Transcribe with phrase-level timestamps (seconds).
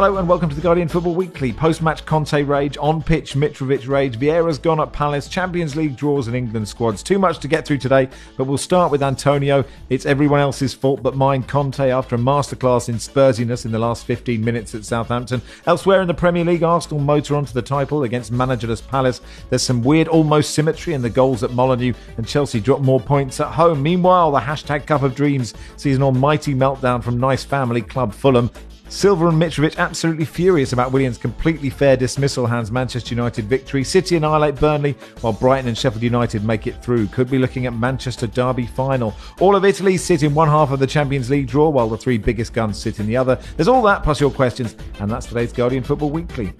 [0.00, 1.52] Hello and welcome to the Guardian Football Weekly.
[1.52, 6.68] Post-match Conte rage, on-pitch Mitrovic rage, Vieira's gone at Palace, Champions League draws and England
[6.68, 7.02] squads.
[7.02, 9.64] Too much to get through today, but we'll start with Antonio.
[9.90, 11.42] It's everyone else's fault but mine.
[11.42, 15.42] Conte after a masterclass in Spursiness in the last 15 minutes at Southampton.
[15.66, 19.20] Elsewhere in the Premier League, Arsenal motor onto the title against managerless Palace.
[19.50, 23.40] There's some weird almost symmetry in the goals at Molineux and Chelsea drop more points
[23.40, 23.82] at home.
[23.82, 28.48] Meanwhile, the hashtag Cup of Dreams sees an almighty meltdown from nice family club Fulham.
[28.90, 33.84] Silva and Mitrovic absolutely furious about Williams' completely fair dismissal hands Manchester United victory.
[33.84, 37.06] City annihilate Burnley while Brighton and Sheffield United make it through.
[37.08, 39.14] Could be looking at Manchester Derby final.
[39.40, 42.18] All of Italy sit in one half of the Champions League draw while the three
[42.18, 43.38] biggest guns sit in the other.
[43.56, 46.52] There's all that plus your questions, and that's today's Guardian Football Weekly.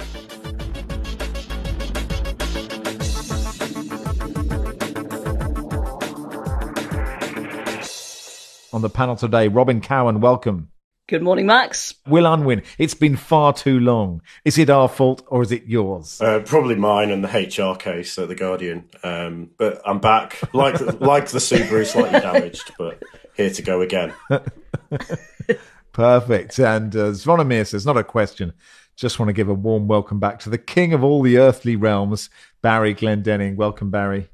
[8.73, 10.69] On the panel today, Robyn Cowen, welcome.
[11.09, 11.95] Good morning, Max.
[12.07, 14.21] Will Unwin, it's been far too long.
[14.45, 16.21] Is it our fault or is it yours?
[16.21, 18.91] Uh, probably mine and the HR case at the Guardian.
[19.03, 23.03] Um, but I'm back, like like the Subaru, slightly damaged, but
[23.35, 24.13] here to go again.
[25.93, 26.59] Perfect.
[26.59, 28.53] And uh, Zvonimir says, not a question.
[28.95, 31.75] Just want to give a warm welcome back to the king of all the earthly
[31.75, 32.29] realms,
[32.61, 33.57] Barry Glendenning.
[33.57, 34.29] Welcome, Barry.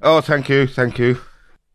[0.00, 1.20] Oh, thank you, thank you.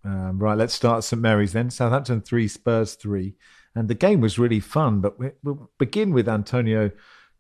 [0.04, 1.70] Um, right, let's start at St Mary's then.
[1.70, 3.36] Southampton 3, Spurs 3.
[3.76, 6.92] And the game was really fun, but we, we'll begin with Antonio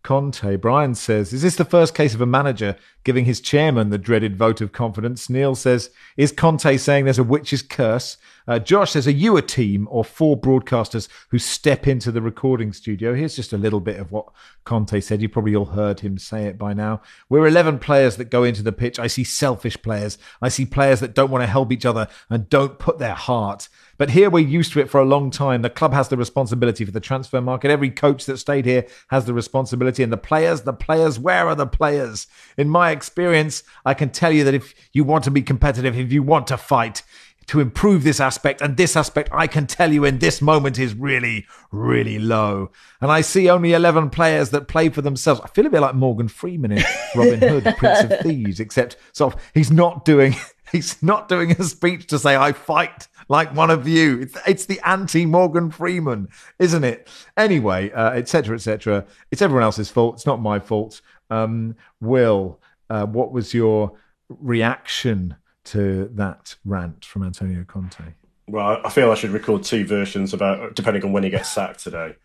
[0.03, 0.57] Conte.
[0.57, 4.35] Brian says, Is this the first case of a manager giving his chairman the dreaded
[4.35, 5.29] vote of confidence?
[5.29, 8.17] Neil says, Is Conte saying there's a witch's curse?
[8.47, 12.73] Uh, Josh says, Are you a team or four broadcasters who step into the recording
[12.73, 13.13] studio?
[13.13, 14.27] Here's just a little bit of what
[14.63, 15.21] Conte said.
[15.21, 17.01] You probably all heard him say it by now.
[17.29, 18.99] We're 11 players that go into the pitch.
[18.99, 20.17] I see selfish players.
[20.41, 23.67] I see players that don't want to help each other and don't put their heart.
[23.97, 25.61] But here we're used to it for a long time.
[25.61, 27.71] The club has the responsibility for the transfer market.
[27.71, 30.03] Every coach that stayed here has the responsibility.
[30.03, 32.27] And the players, the players, where are the players?
[32.57, 36.11] In my experience, I can tell you that if you want to be competitive, if
[36.11, 37.03] you want to fight,
[37.47, 40.93] to improve this aspect and this aspect I can tell you in this moment is
[40.93, 42.71] really really low.
[43.01, 45.41] And I see only 11 players that play for themselves.
[45.43, 46.83] I feel a bit like Morgan Freeman in
[47.15, 50.35] Robin Hood Prince of Thieves except sort of he's not doing
[50.71, 54.21] he's not doing a speech to say I fight like one of you.
[54.21, 56.29] It's, it's the anti Morgan Freeman
[56.59, 57.07] isn't it?
[57.37, 60.15] Anyway etc uh, etc et it's everyone else's fault.
[60.15, 61.01] It's not my fault.
[61.29, 63.93] Um, Will uh, what was your
[64.29, 68.13] reaction to that rant from Antonio Conte?
[68.47, 71.79] Well, I feel I should record two versions about depending on when he gets sacked
[71.79, 72.15] today.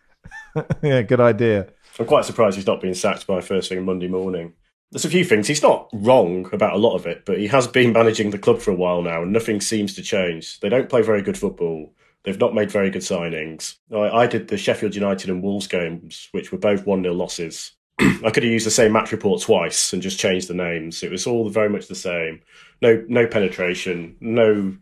[0.83, 1.69] yeah, good idea.
[1.99, 4.53] I'm quite surprised he's not being sacked by first thing Monday morning.
[4.93, 5.47] There's a few things.
[5.47, 8.61] He's not wrong about a lot of it, but he has been managing the club
[8.61, 10.59] for a while now, and nothing seems to change.
[10.61, 11.93] They don't play very good football.
[12.25, 13.77] They've not made very good signings.
[13.93, 17.72] I, I did the Sheffield United and Wolves games, which were both 1 0 losses.
[18.01, 21.03] I could have used the same match report twice and just changed the names.
[21.03, 22.41] It was all very much the same.
[22.83, 24.75] No, no penetration, no,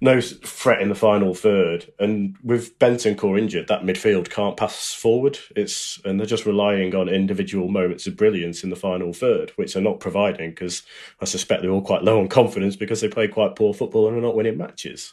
[0.00, 1.92] no threat in the final third.
[1.98, 5.38] And with Bentancur injured, that midfield can't pass forward.
[5.54, 9.74] It's and they're just relying on individual moments of brilliance in the final third, which
[9.74, 10.82] they're not providing because
[11.20, 14.16] I suspect they're all quite low on confidence because they play quite poor football and
[14.16, 15.12] are not winning matches.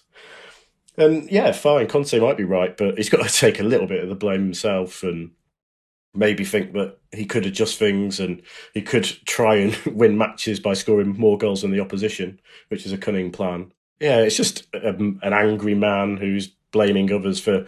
[0.98, 4.04] And yeah, fine, Conte might be right, but he's got to take a little bit
[4.04, 5.32] of the blame himself and
[6.14, 8.42] maybe think that he could adjust things and
[8.74, 12.92] he could try and win matches by scoring more goals than the opposition, which is
[12.92, 13.72] a cunning plan.
[14.00, 17.66] Yeah, it's just um, an angry man who's blaming others for,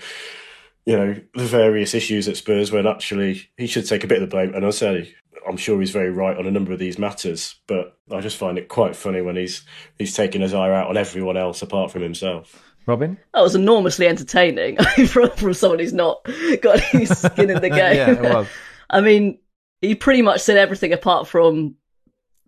[0.86, 4.30] you know, the various issues at Spurs when actually he should take a bit of
[4.30, 4.54] the blame.
[4.54, 5.14] And I say,
[5.48, 8.58] I'm sure he's very right on a number of these matters, but I just find
[8.58, 9.64] it quite funny when he's
[9.98, 12.75] he's taking his eye out on everyone else apart from himself.
[12.86, 13.18] Robyn?
[13.34, 16.24] That was enormously entertaining from, from someone who's not
[16.62, 17.96] got any skin in the game.
[17.96, 18.48] yeah, it was.
[18.90, 19.40] I mean,
[19.82, 21.76] he pretty much said everything apart from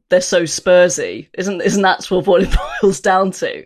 [0.09, 1.29] they're so Spursy.
[1.37, 3.65] Isn't isn't that what it boils down to?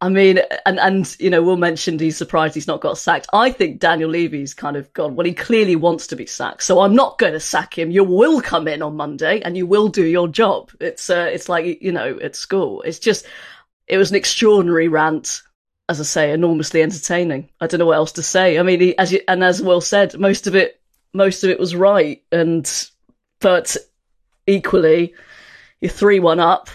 [0.00, 3.28] I mean, and and you know, Will mentioned he's surprised he's not got sacked.
[3.32, 5.14] I think Daniel Levy's kind of gone.
[5.14, 7.92] Well, he clearly wants to be sacked, so I'm not going to sack him.
[7.92, 10.72] You will come in on Monday and you will do your job.
[10.80, 12.82] It's uh, it's like you know, at school.
[12.82, 13.26] It's just,
[13.86, 15.42] it was an extraordinary rant
[15.92, 17.50] as I say, enormously entertaining.
[17.60, 18.58] I don't know what else to say.
[18.58, 20.80] I mean, he, as you, and as Will said, most of it,
[21.12, 22.90] most of it was right, and
[23.40, 23.76] but
[24.46, 25.14] equally,
[25.80, 26.70] you're three one up.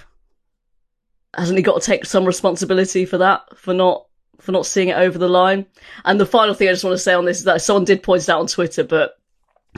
[1.35, 3.57] Hasn't he got to take some responsibility for that?
[3.57, 4.05] For not
[4.39, 5.65] for not seeing it over the line?
[6.05, 8.03] And the final thing I just want to say on this is that someone did
[8.03, 9.16] point it out on Twitter, but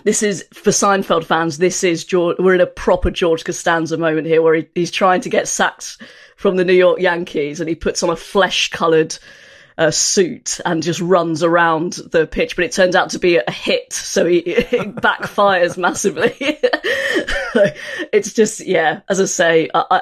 [0.04, 1.58] this is for Seinfeld fans.
[1.58, 2.38] This is George.
[2.40, 6.02] We're in a proper George Costanza moment here, where he, he's trying to get sacked
[6.36, 9.18] from the New York Yankees, and he puts on a flesh-coloured
[9.78, 12.56] uh, suit and just runs around the pitch.
[12.56, 16.36] But it turns out to be a hit, so he it backfires massively.
[16.40, 20.02] it's just yeah, as I say, I, I,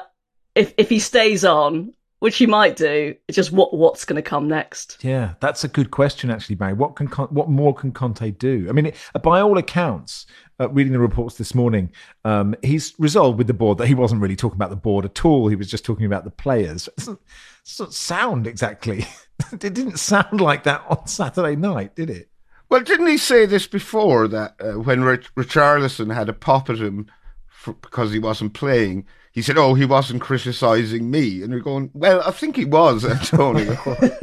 [0.56, 3.16] if if he stays on, which he might do.
[3.28, 4.98] It's just what what's going to come next.
[5.02, 6.74] Yeah, that's a good question, actually, Barry.
[6.74, 8.68] What can what more can Conte do?
[8.70, 10.26] I mean, it, by all accounts,
[10.60, 11.92] uh, reading the reports this morning,
[12.26, 15.24] um, he's resolved with the board that he wasn't really talking about the board at
[15.24, 15.48] all.
[15.48, 16.88] He was just talking about the players.
[16.88, 17.20] It doesn't,
[17.66, 19.06] doesn't sound exactly.
[19.52, 22.30] it didn't sound like that on Saturday night, did it?
[22.70, 26.80] Well, didn't he say this before that uh, when Rich- Richarlison had a pop at
[26.80, 27.10] him
[27.48, 29.06] for, because he wasn't playing?
[29.38, 33.06] He said, "Oh, he wasn't criticising me," and we're going, "Well, I think he was,
[33.06, 33.78] Antonio."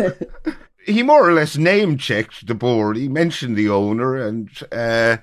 [0.87, 2.97] he more or less name checked the board.
[2.97, 5.19] He mentioned the owner, and uh,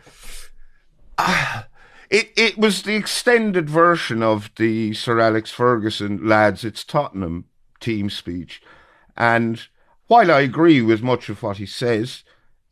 [1.17, 1.63] uh,
[2.09, 6.63] it it was the extended version of the Sir Alex Ferguson lads.
[6.63, 7.43] It's Tottenham
[7.81, 8.61] team speech,
[9.17, 9.67] and
[10.07, 12.23] while I agree with much of what he says.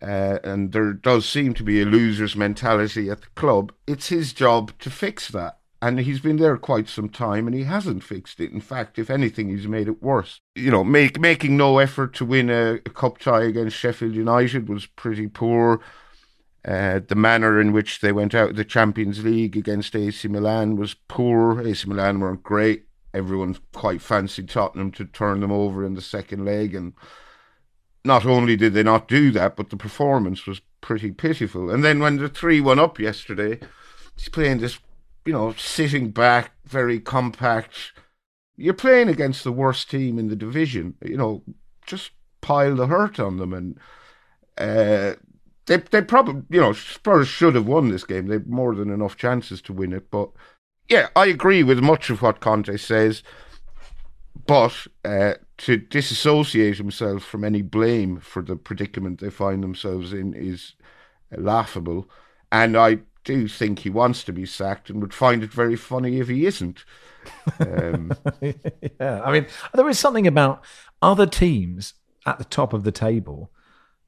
[0.02, 3.74] Uh, and there does seem to be a loser's mentality at the club.
[3.86, 7.64] It's his job to fix that and he's been there quite some time and he
[7.64, 8.52] hasn't fixed it.
[8.52, 10.42] In fact, if anything, he's made it worse.
[10.56, 14.68] You know, make, making no effort to win a, a cup tie against Sheffield United
[14.68, 15.80] was pretty poor.
[16.66, 20.76] Uh, the manner in which they went out of the Champions League against AC Milan
[20.76, 21.62] was poor.
[21.66, 22.86] AC Milan weren't great.
[23.14, 26.76] Everyone quite fancied Tottenham to turn them over in the second leg.
[26.76, 26.94] And
[28.04, 31.70] not only did they not do that, but the performance was pretty pitiful.
[31.70, 33.60] And then when the 3 1 up yesterday,
[34.18, 34.80] he's playing this
[35.30, 37.92] you know, sitting back, very compact.
[38.58, 40.96] You're playing against the worst team in the division.
[41.06, 41.44] You know,
[41.86, 42.10] just
[42.42, 43.80] pile the hurt on them, and
[44.58, 45.14] uh,
[45.68, 48.26] they they probably you know Spurs should have won this game.
[48.26, 50.10] They've more than enough chances to win it.
[50.10, 50.32] But
[50.90, 53.22] yeah, I agree with much of what Conte says.
[54.48, 60.34] But uh, to disassociate himself from any blame for the predicament they find themselves in
[60.34, 60.74] is
[61.32, 62.10] laughable.
[62.52, 66.20] And I do think he wants to be sacked and would find it very funny
[66.20, 66.84] if he isn't.
[67.60, 68.12] Um,
[68.42, 69.46] yeah, I mean,
[69.76, 70.64] there is something about
[71.00, 71.94] other teams
[72.26, 73.52] at the top of the table,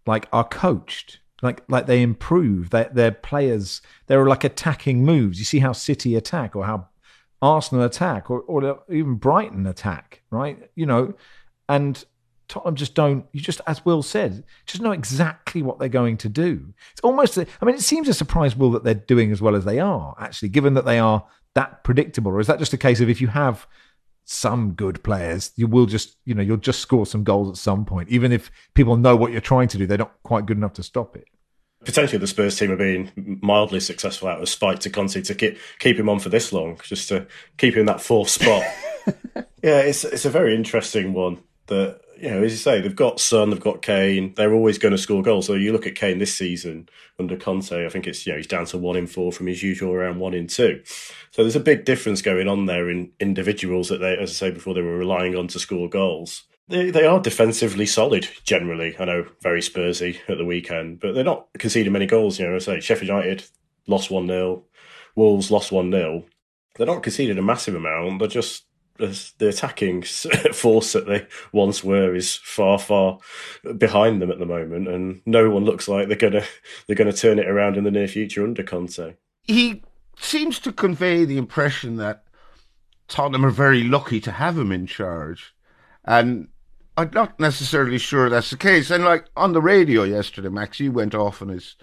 [0.08, 2.72] like are coached, like like they improve.
[2.72, 5.38] Their their players, they're like attacking moves.
[5.38, 6.88] You see how City attack or how
[7.44, 10.72] Arsenal attack or or even Brighton attack, right?
[10.74, 11.14] You know,
[11.70, 12.04] and
[12.52, 13.26] Tottenham just don't.
[13.32, 16.74] You just, as Will said, just know exactly what they're going to do.
[16.92, 17.38] It's almost.
[17.38, 20.14] I mean, it seems a surprise, Will, that they're doing as well as they are.
[20.20, 21.26] Actually, given that they are
[21.56, 23.68] that predictable, or is that just a case of if you have
[24.26, 27.86] some good players, you will just, you know, you'll just score some goals at some
[27.86, 29.88] point, even if people know what you're trying to do.
[29.88, 31.26] They're not quite good enough to stop it.
[31.86, 35.58] Potentially, the Spurs team are being mildly successful out of spite to Conte to keep
[35.80, 37.26] keep him on for this long, just to
[37.58, 38.64] keep him in that fourth spot.
[39.64, 43.20] yeah, it's it's a very interesting one that you know, as you say, they've got
[43.20, 44.34] Son, they've got Kane.
[44.36, 45.48] They're always going to score goals.
[45.48, 46.88] So you look at Kane this season
[47.18, 47.86] under Conte.
[47.86, 50.20] I think it's you know he's down to one in four from his usual around
[50.20, 50.82] one in two.
[51.32, 54.52] So there's a big difference going on there in individuals that they, as I say
[54.52, 56.44] before, they were relying on to score goals.
[56.68, 58.96] They they are defensively solid generally.
[59.00, 62.40] I know very Spursy at the weekend, but they're not conceding many goals.
[62.40, 63.46] You know, I say Sheffield United
[63.88, 64.64] lost one 0
[65.16, 66.26] Wolves lost one 0
[66.78, 68.20] They're not conceding a massive amount.
[68.20, 68.66] They're just
[69.02, 70.04] the attacking
[70.54, 73.20] force that they once were is far, far
[73.78, 76.46] behind them at the moment, and no one looks like they're gonna
[76.88, 79.16] they're gonna turn it around in the near future under Conte.
[79.44, 79.84] He
[80.20, 82.24] seems to convey the impression that
[83.08, 85.54] Tottenham are very lucky to have him in charge,
[86.06, 86.48] and
[86.98, 88.90] I'm not necessarily sure that's the case.
[88.92, 91.76] And like on the radio yesterday, Max, you went off on his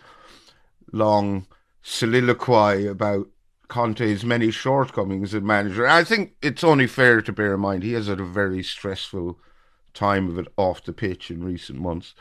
[0.92, 1.46] long
[1.82, 3.28] soliloquy about
[3.68, 5.86] Conte's many shortcomings as manager.
[5.86, 9.38] I think it's only fair to bear in mind he has had a very stressful
[9.94, 12.14] time of it off the pitch in recent months.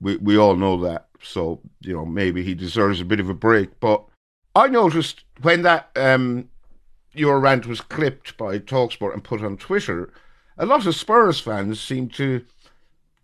[0.00, 3.34] We we all know that, so you know maybe he deserves a bit of a
[3.34, 3.80] break.
[3.80, 4.04] But
[4.54, 6.48] I noticed when that um,
[7.12, 10.12] your rant was clipped by Talksport and put on Twitter,
[10.56, 12.44] a lot of Spurs fans seem to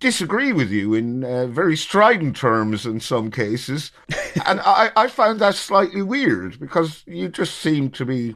[0.00, 3.92] disagree with you in uh, very strident terms in some cases.
[4.46, 8.34] and I, I found that slightly weird because you just seem to be,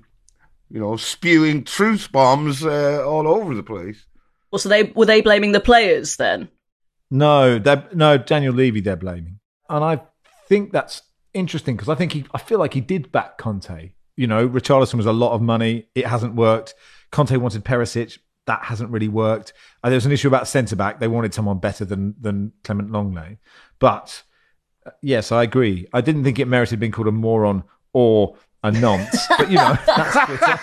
[0.70, 4.04] you know, spewing truth bombs uh, all over the place.
[4.50, 6.48] Well, so they were they blaming the players then?
[7.10, 7.58] No,
[7.92, 9.38] no, Daniel Levy they're blaming,
[9.68, 10.00] and I
[10.48, 11.02] think that's
[11.34, 13.92] interesting because I think he, I feel like he did back Conte.
[14.16, 16.74] You know, Richarlison was a lot of money; it hasn't worked.
[17.10, 19.52] Conte wanted Perisic that hasn't really worked.
[19.82, 20.98] Uh, there was an issue about centre back.
[20.98, 23.38] They wanted someone better than than Clement Lenglet.
[23.78, 24.22] but
[25.00, 25.86] Yes, I agree.
[25.92, 29.76] I didn't think it merited being called a moron or a nonce, but you know,
[29.86, 30.60] that's Twitter.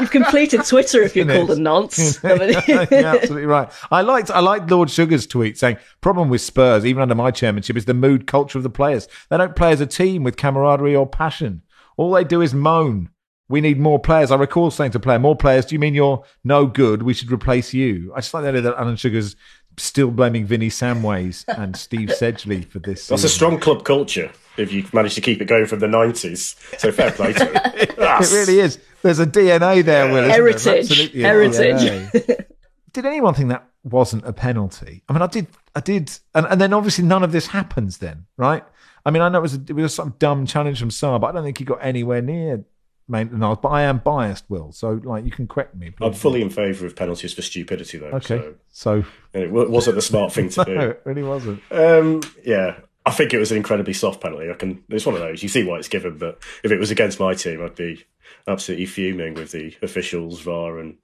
[0.00, 2.22] You've completed Twitter if you're called a nonce.
[2.24, 3.70] Absolutely right.
[3.90, 7.76] I liked I liked Lord Sugar's tweet saying problem with Spurs, even under my chairmanship,
[7.76, 9.08] is the mood culture of the players.
[9.30, 11.62] They don't play as a team with camaraderie or passion.
[11.96, 13.10] All they do is moan.
[13.48, 14.30] We need more players.
[14.30, 15.66] I recall saying to a player, more players.
[15.66, 17.02] Do you mean you're no good?
[17.02, 18.12] We should replace you.
[18.14, 19.36] I just like the idea that Alan Sugar's
[19.76, 23.08] still blaming Vinny Samways and Steve Sedgley for this.
[23.08, 26.78] That's a strong club culture if you manage to keep it going from the 90s.
[26.78, 27.88] So fair play to him.
[28.16, 28.78] It really is.
[29.02, 30.18] There's a DNA there, Will.
[30.18, 30.30] isn't there?
[30.30, 31.12] Heritage.
[31.12, 32.46] Heritage.
[32.92, 35.02] Did anyone think that wasn't a penalty?
[35.08, 35.48] I mean, I did.
[35.74, 36.16] I did.
[36.34, 38.62] And, and then obviously none of this happens then, right?
[39.04, 41.26] I mean, I know it was, a, it was some dumb challenge from Sarr, but
[41.26, 42.64] I don't think he got anywhere near
[43.08, 43.58] Niles.
[43.62, 44.72] But I am biased, Will.
[44.72, 45.92] So, like, you can correct me.
[46.00, 48.06] I'm fully in favour of penalties for stupidity, though.
[48.06, 48.38] Okay.
[48.70, 49.04] So So,
[49.38, 50.80] it wasn't the smart thing to no, do.
[50.90, 51.62] it really wasn't.
[51.70, 54.50] Um, yeah, I think it was an incredibly soft penalty.
[54.50, 54.82] I can.
[54.88, 55.42] It's one of those.
[55.42, 58.04] You see why it's given, but if it was against my team, I'd be
[58.48, 60.96] absolutely fuming with the officials, VAR, and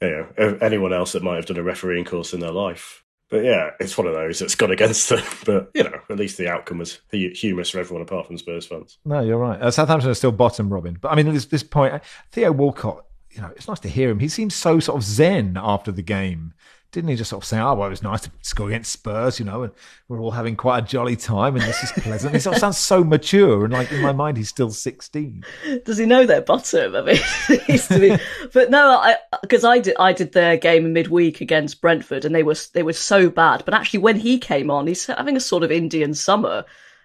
[0.00, 3.02] you know anyone else that might have done a refereeing course in their life.
[3.28, 5.22] But yeah, it's one of those that's gone against them.
[5.44, 8.66] But you know, at least the outcome was hu- humorous for everyone apart from Spurs
[8.66, 8.98] fans.
[9.04, 9.60] No, you're right.
[9.60, 10.98] Uh, Southampton are still bottom, Robyn.
[11.00, 11.98] But I mean, at this, this point, uh,
[12.30, 14.20] Theo Walcott, you know, it's nice to hear him.
[14.20, 16.54] He seems so sort of zen after the game.
[16.92, 19.38] Didn't he just sort of say, oh, well, it was nice to score against Spurs,
[19.38, 19.72] you know, and
[20.08, 22.32] we're all having quite a jolly time and this is pleasant.
[22.32, 23.64] he sort of sounds so mature.
[23.64, 25.44] And like in my mind, he's still 16.
[25.84, 26.96] Does he know their bottom?
[26.96, 27.16] I mean,
[27.48, 28.16] it used to be,
[28.52, 32.42] but no, I because I did I did their game midweek against Brentford, and they
[32.42, 33.64] were they were so bad.
[33.64, 36.64] But actually, when he came on, he's having a sort of Indian summer.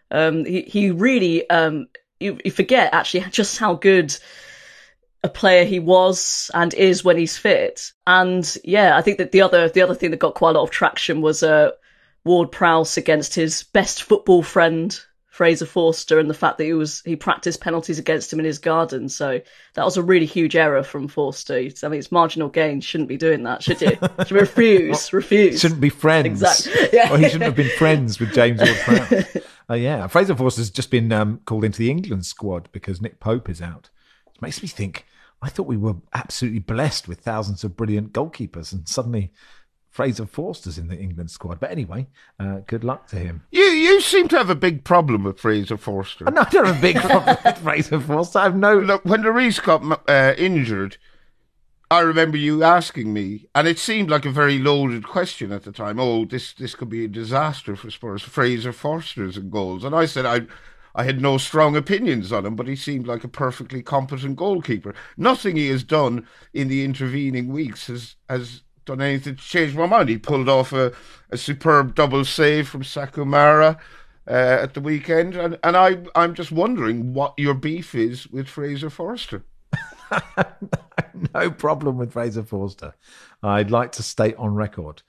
[0.09, 1.87] Um, he he really um
[2.21, 4.15] you, you forget actually just how good
[5.23, 7.91] a player he was and is when he's fit.
[8.07, 10.63] And yeah, I think that the other the other thing that got quite a lot
[10.63, 11.71] of traction was uh,
[12.23, 14.99] Ward Prowse against his best football friend
[15.31, 18.59] Fraser Forster, and the fact that he was he practiced penalties against him in his
[18.59, 19.07] garden.
[19.07, 19.39] So
[19.75, 21.55] that was a really huge error from Forster.
[21.55, 22.81] I mean, it's marginal gain.
[22.81, 23.91] Shouldn't be doing that, should you?
[24.27, 25.61] Should refuse, refuse.
[25.61, 26.43] Shouldn't be friends.
[26.43, 26.89] Exactly.
[26.93, 27.13] Yeah.
[27.13, 29.37] Or he shouldn't have been friends with James Ward Prowse.
[29.69, 30.05] Uh, yeah.
[30.07, 33.89] Fraser Forster's just been um, called into the England squad because Nick Pope is out.
[34.35, 35.05] It makes me think,
[35.41, 39.31] I thought we were absolutely blessed with thousands of brilliant goalkeepers, and suddenly
[39.91, 41.59] Fraser Forster's in the England squad.
[41.59, 42.07] But anyway,
[42.39, 43.43] uh, good luck to him.
[43.51, 46.25] You you seem to have a big problem with Fraser Forster.
[46.25, 48.39] No, I don't have a big problem with Fraser Forster.
[48.39, 48.79] I have no.
[48.79, 50.97] Look, when the Reese got uh, injured,
[51.91, 55.73] I remember you asking me, and it seemed like a very loaded question at the
[55.73, 55.99] time.
[55.99, 58.21] Oh, this this could be a disaster for Spurs.
[58.21, 60.41] Fraser Forster's in goals, and I said I.
[60.95, 64.93] I had no strong opinions on him, but he seemed like a perfectly competent goalkeeper.
[65.17, 69.85] Nothing he has done in the intervening weeks has has done anything to change my
[69.85, 70.09] mind.
[70.09, 70.91] He pulled off a,
[71.29, 73.77] a superb double save from Sekou Mara
[74.27, 78.47] uh, at the weekend, and, and I I'm just wondering what your beef is with
[78.47, 79.43] Fraser Forster.
[81.33, 82.93] no problem with Fraser Forster.
[83.43, 85.03] I'd like to state on record.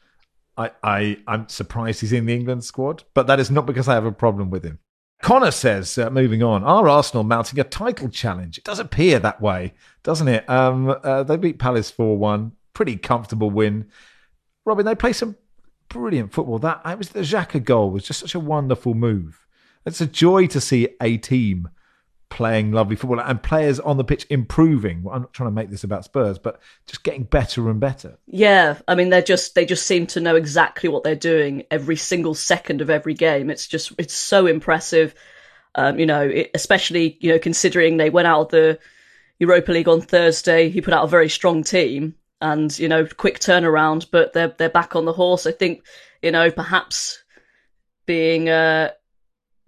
[0.57, 3.95] I, I, I'm surprised he's in the England squad, but that is not because I
[3.95, 4.79] have a problem with him.
[5.23, 8.59] Connor says, uh, moving on, are Arsenal mounting a title challenge?
[8.59, 10.49] It does appear that way, doesn't it?
[10.51, 12.53] Um, uh, they beat Palace 4 1.
[12.75, 13.87] Pretty comfortable win.
[14.65, 15.37] Robyn, they play some
[15.89, 16.59] brilliant football.
[16.59, 19.47] That it was the Xhaka goal was just such a wonderful move.
[19.87, 21.69] It's a joy to see a team
[22.33, 25.05] playing lovely football and players on the pitch improving.
[25.13, 28.17] I'm not trying to make this about Spurs, but just getting better and better.
[28.27, 31.97] Yeah, I mean they're just they just seem to know exactly what they're doing every
[31.97, 33.51] single second of every game.
[33.51, 35.15] It's just it's so impressive.
[35.75, 38.79] Um, you know, it, especially you know considering they went out of the
[39.39, 40.71] Europa League on Thursday.
[40.71, 44.71] He put out a very strong team and you know quick turnaround, but they're they're
[44.71, 45.47] back on the horse.
[45.47, 45.85] I think
[46.23, 47.23] you know perhaps
[48.07, 48.93] being uh,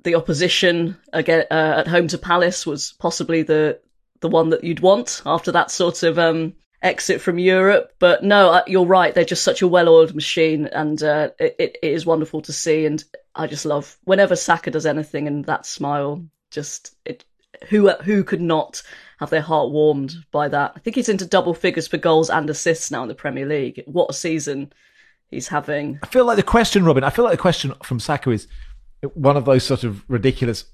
[0.04, 3.80] the opposition again uh, at home to Palace was possibly the
[4.20, 7.92] the one that you'd want after that sort of um, exit from Europe.
[7.98, 9.14] But no, you're right.
[9.14, 12.86] They're just such a well-oiled machine, and uh, it, it is wonderful to see.
[12.86, 13.02] And
[13.34, 17.24] I just love whenever Saka does anything, and that smile just it.
[17.68, 18.82] Who who could not
[19.18, 20.72] have their heart warmed by that?
[20.76, 23.82] I think he's into double figures for goals and assists now in the Premier League.
[23.86, 24.72] What a season
[25.30, 25.98] he's having!
[26.02, 27.04] I feel like the question, Robyn.
[27.04, 28.48] I feel like the question from Saka is
[29.14, 30.64] one of those sort of ridiculous.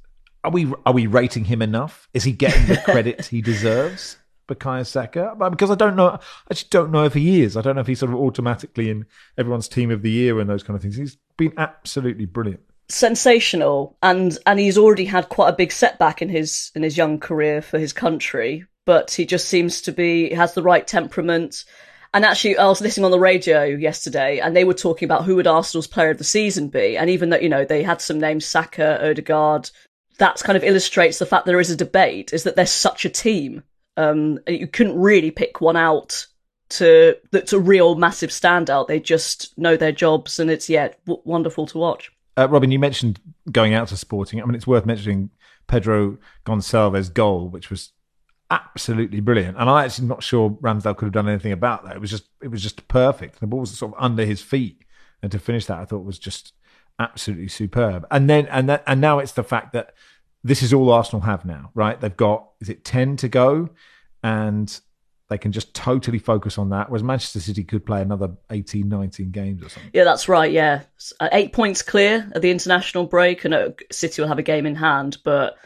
[0.43, 2.09] Are we are we rating him enough?
[2.15, 4.17] Is he getting the credit he deserves?
[4.49, 6.19] Bukayo Saka, uh, because I don't know.
[6.51, 7.57] I just don't know if he is.
[7.57, 9.07] I don't know if he's sort of automatically in
[9.39, 10.97] everyone's team of the year and those kind of things.
[10.97, 12.61] He's been absolutely brilliant
[12.91, 17.21] sensational and and he's already had quite a big setback in his in his young
[17.21, 21.65] career for his country but he just seems to be has the right temperament
[22.13, 25.37] And actually, I was listening on the radio yesterday, and they were talking about who
[25.37, 26.97] would Arsenal's player of the season be.
[26.97, 29.71] And even though you know they had some names, Saka, Odegaard,
[30.19, 32.33] that kind of illustrates the fact there is a debate.
[32.33, 33.63] Is that they're such a team.
[33.97, 36.27] Um, you couldn't really pick one out
[36.71, 38.89] to that's a real massive standout.
[38.89, 42.11] They just know their jobs, and it's yeah, w- wonderful to watch.
[42.37, 43.21] Uh, Robyn, you mentioned
[43.53, 44.41] going out to Sporting.
[44.41, 45.31] I mean, it's worth mentioning
[45.69, 47.93] Pedro Gonçalves' goal, which was
[48.51, 49.57] absolutely brilliant.
[49.57, 51.97] And I'm actually not sure Ramsdale could have done anything about that.
[51.97, 53.41] It was just it was just perfect.
[53.41, 54.85] The ball was sort of under his feet,
[55.23, 56.53] and to finish that, I thought was just
[56.99, 58.07] absolutely superb.
[58.11, 59.95] And then and that, and now it's the fact that
[60.43, 62.01] this is all Arsenal have now, right?
[62.01, 63.71] They've got is it ten to go,
[64.23, 64.81] and
[65.31, 66.91] they can just totally focus on that.
[66.91, 69.93] Whereas Manchester City could play another 18, 19 games or something.
[69.95, 70.51] Yeah, that's right.
[70.51, 70.83] Yeah,
[71.21, 74.67] uh, eight points clear at the international break, and uh, City will have a game
[74.67, 75.19] in hand.
[75.23, 75.57] But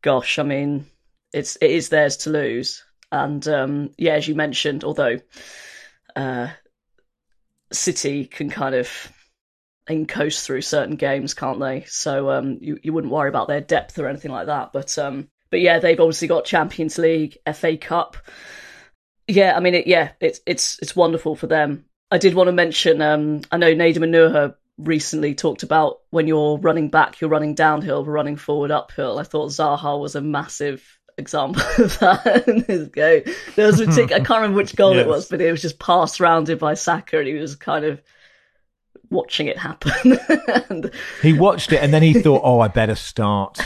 [0.00, 0.86] gosh, I mean,
[1.32, 2.84] it's it is theirs to lose.
[3.12, 5.18] And um, yeah, as you mentioned, although
[6.14, 6.48] uh,
[7.72, 9.12] City can kind of
[9.86, 11.84] and coast through certain games, can't they?
[11.88, 14.72] So um, you you wouldn't worry about their depth or anything like that.
[14.72, 18.16] But um, but yeah, they've obviously got Champions League, FA Cup.
[19.26, 21.84] Yeah, I mean, it, yeah, it's it's it's wonderful for them.
[22.10, 23.02] I did want to mention.
[23.02, 28.04] Um, I know Nedum Onuoha recently talked about when you're running back, you're running downhill,
[28.04, 29.18] running forward uphill.
[29.18, 33.22] I thought Zaha was a massive example of that in his game.
[33.54, 34.12] There was a ridiculous.
[34.12, 35.04] I can't remember which goal yes.
[35.04, 38.02] it was, but it was just passed rounded by Saka, and he was kind of
[39.10, 40.18] watching it happen.
[40.70, 40.90] and...
[41.22, 43.60] He watched it and then he thought, "Oh, I better start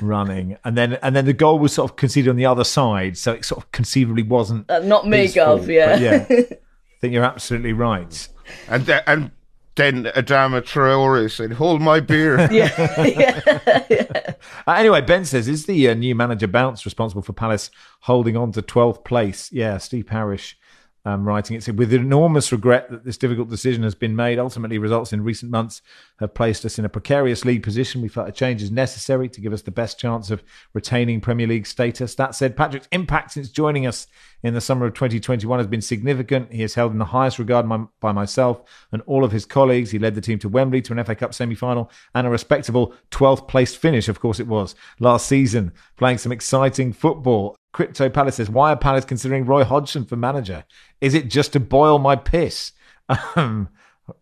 [0.00, 3.18] running." And then and then the goal was sort of conceded on the other side,
[3.18, 5.66] so it sort of conceivably wasn't uh, not me, Gov.
[5.66, 6.26] Yeah, yeah.
[6.30, 8.28] I think you're absolutely right.
[8.68, 9.30] And th- and
[9.76, 14.32] then Adama Traore said, "Hold my beer." yeah, yeah, yeah.
[14.66, 18.52] Uh, anyway, Ben says, "Is the uh, new manager Bounce responsible for Palace holding on
[18.52, 20.58] to 12th place?" Yeah, Steve Parish
[21.06, 21.56] um, writing.
[21.56, 25.22] It said, with enormous regret that this difficult decision has been made, ultimately results in
[25.22, 25.80] recent months
[26.18, 28.02] have placed us in a precarious league position.
[28.02, 30.42] We felt a change is necessary to give us the best chance of
[30.74, 32.16] retaining Premier League status.
[32.16, 34.08] That said, Patrick's impact since joining us
[34.42, 36.52] in the summer of 2021 has been significant.
[36.52, 37.68] He is held in the highest regard
[38.00, 39.92] by myself and all of his colleagues.
[39.92, 42.94] He led the team to Wembley to an FA Cup semi final and a respectable
[43.12, 47.56] 12th place finish, of course it was, last season, playing some exciting football.
[47.76, 50.64] Crypto Palace says, why are Palace considering Roy Hodgson for manager?
[51.02, 52.72] Is it just to boil my piss?
[53.36, 53.68] Um,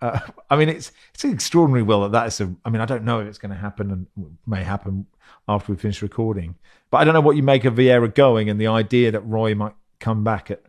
[0.01, 0.19] uh,
[0.51, 2.55] I mean, it's it's extraordinary, Will, that that is a.
[2.65, 5.07] I mean, I don't know if it's going to happen and may happen
[5.49, 6.57] after we finish recording,
[6.91, 9.55] but I don't know what you make of Vieira going and the idea that Roy
[9.55, 10.63] might come back at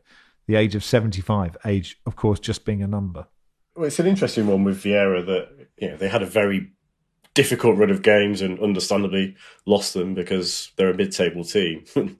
[0.47, 1.57] the age of seventy-five.
[1.65, 3.27] Age, of course, just being a number.
[3.75, 6.71] Well, it's an interesting one with Vieira that you know they had a very
[7.35, 11.83] difficult run of games and understandably lost them because they're a mid-table team.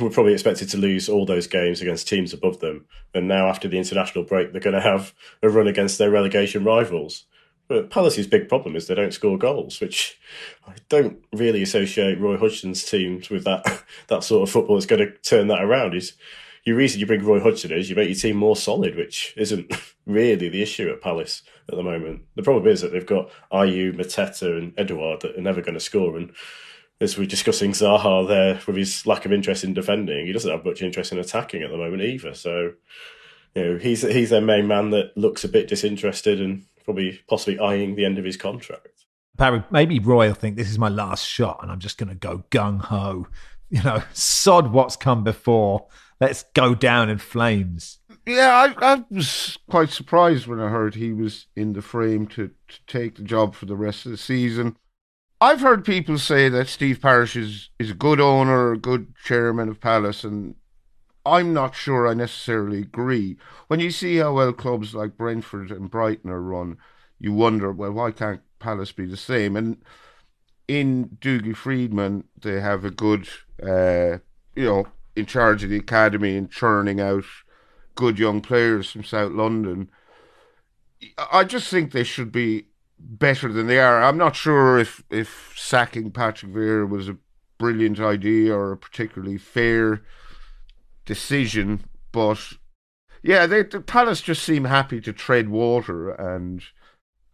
[0.00, 3.68] We're probably expected to lose all those games against teams above them, and now after
[3.68, 7.24] the international break, they're going to have a run against their relegation rivals.
[7.68, 10.18] But Palace's big problem is they don't score goals, which
[10.66, 15.00] I don't really associate Roy Hodgson's teams with that that sort of football that's going
[15.00, 15.94] to turn that around.
[15.94, 16.12] Is
[16.64, 19.72] your reason you bring Roy Hodgson is you make your team more solid, which isn't
[20.06, 22.22] really the issue at Palace at the moment.
[22.36, 25.80] The problem is that they've got Ayew, Mateta, and Edouard that are never going to
[25.80, 26.16] score.
[26.16, 26.32] And
[27.00, 30.64] as we're discussing Zaha there with his lack of interest in defending, he doesn't have
[30.64, 32.34] much interest in attacking at the moment either.
[32.34, 32.74] So,
[33.56, 37.58] you know, he's he's their main man that looks a bit disinterested and probably possibly
[37.58, 39.04] eyeing the end of his contract.
[39.34, 42.14] Barry, maybe Roy will think this is my last shot and I'm just going to
[42.14, 43.26] go gung ho.
[43.68, 45.88] You know, sod what's come before
[46.22, 47.98] let's go down in flames.
[48.24, 52.52] Yeah, I, I was quite surprised when I heard he was in the frame to,
[52.68, 54.76] to take the job for the rest of the season.
[55.40, 59.68] I've heard people say that Steve Parish is, is a good owner, a good chairman
[59.68, 60.54] of Palace, and
[61.26, 63.36] I'm not sure I necessarily agree.
[63.66, 66.76] When you see how well clubs like Brentford and Brighton are run,
[67.18, 69.56] you wonder, well, why can't Palace be the same?
[69.56, 69.82] And
[70.68, 73.28] in Dougie Freedman, they have a good,
[73.60, 74.18] uh,
[74.54, 77.24] you know, in charge of the academy and churning out
[77.94, 79.90] good young players from South London.
[81.32, 82.66] I just think they should be
[82.98, 84.02] better than they are.
[84.02, 87.16] I'm not sure if, if sacking Patrick Vieira was a
[87.58, 90.02] brilliant idea or a particularly fair
[91.04, 92.54] decision, but
[93.22, 96.62] yeah, they, the Palace just seem happy to tread water, and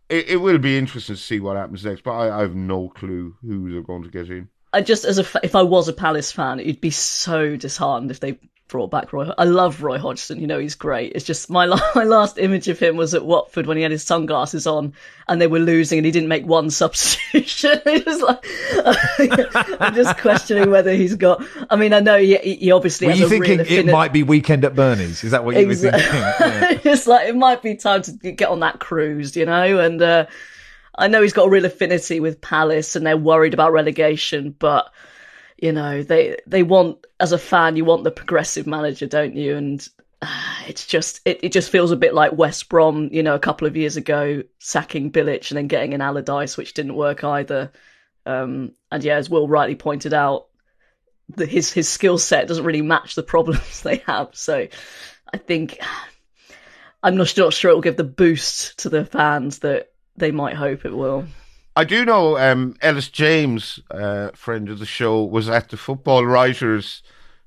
[0.08, 2.04] it, it will be interesting to see what happens next.
[2.04, 4.48] But I, I have no clue who they're going to get in.
[4.72, 8.20] I just as a if I was a Palace fan, it'd be so disheartened if
[8.20, 9.30] they brought back Roy.
[9.36, 10.38] I love Roy Hodgson.
[10.38, 11.12] You know he's great.
[11.14, 14.04] It's just my my last image of him was at Watford when he had his
[14.04, 14.92] sunglasses on
[15.26, 17.80] and they were losing and he didn't make one substitution.
[17.86, 21.42] it was like I'm just questioning whether he's got.
[21.70, 23.06] I mean, I know he, he obviously.
[23.08, 25.24] Were has you thinking it might be weekend at Bernie's?
[25.24, 26.00] Is that what you were thinking?
[26.00, 26.78] Yeah.
[26.84, 29.78] it's like it might be time to get on that cruise, you know.
[29.80, 30.26] And uh,
[30.98, 34.54] I know he's got a real affinity with Palace, and they're worried about relegation.
[34.58, 34.92] But
[35.56, 39.56] you know, they they want as a fan, you want the progressive manager, don't you?
[39.56, 39.88] And
[40.20, 43.40] uh, it's just it, it just feels a bit like West Brom, you know, a
[43.40, 47.72] couple of years ago sacking Bilic and then getting an Allardyce, which didn't work either.
[48.26, 50.48] Um, and yeah, as Will rightly pointed out,
[51.28, 54.30] the, his his skill set doesn't really match the problems they have.
[54.32, 54.68] So
[55.32, 55.78] I think
[57.02, 60.56] I'm not, not sure it will give the boost to the fans that they might
[60.56, 61.26] hope it will.
[61.76, 66.26] I do know um, Ellis James, uh, friend of the show, was at the Football
[66.26, 67.02] Writers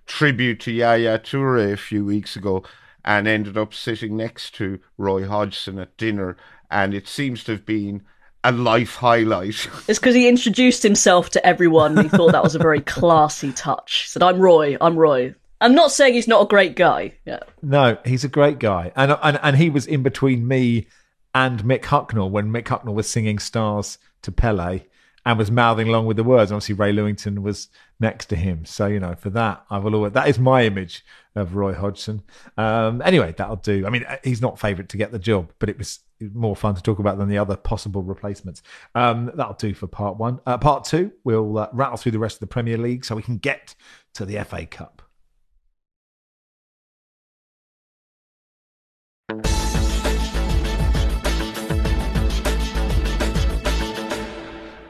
[0.06, 2.64] tribute to Yaya Toure a few weeks ago
[3.04, 6.38] and ended up sitting next to Roy Hodgson at dinner.
[6.70, 8.04] And it seems to have been
[8.44, 9.68] a life highlight.
[9.88, 11.98] It's because he introduced himself to everyone.
[11.98, 14.04] He thought that was a very classy touch.
[14.04, 14.78] He said, "I'm Roy.
[14.80, 17.14] I'm Roy." I'm not saying he's not a great guy.
[17.26, 20.88] Yeah, No, he's a great guy, and and and he was in between me
[21.34, 24.82] and Mick Hucknall when Mick Hucknall was singing "Stars" to Pele
[25.26, 26.52] and was mouthing along with the words.
[26.52, 30.14] Obviously, Ray Lewington was next to him, so you know for that I will always
[30.14, 32.24] that is my image of Roy Hodgson.
[32.58, 33.86] Um, anyway, that'll do.
[33.86, 36.00] I mean, he's not favourite to get the job, but it was
[36.34, 38.62] more fun to talk about than the other possible replacements.
[38.96, 40.40] Um, that'll do for part one.
[40.46, 43.24] Uh, part two, we'll uh, rattle through the rest of the Premier League so we
[43.24, 43.76] can get
[44.16, 45.02] to the FA Cup.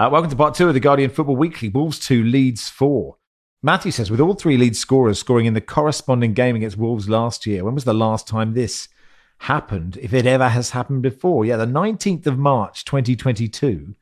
[0.01, 1.69] Uh, welcome to part two of the Guardian Football Weekly.
[1.69, 3.17] Wolves 2, Leeds 4.
[3.61, 7.45] Matthew says, with all three lead scorers scoring in the corresponding game against Wolves last
[7.45, 8.87] year, when was the last time this
[9.41, 11.45] happened, if it ever has happened before?
[11.45, 13.93] Yeah, the 19th of March 2022,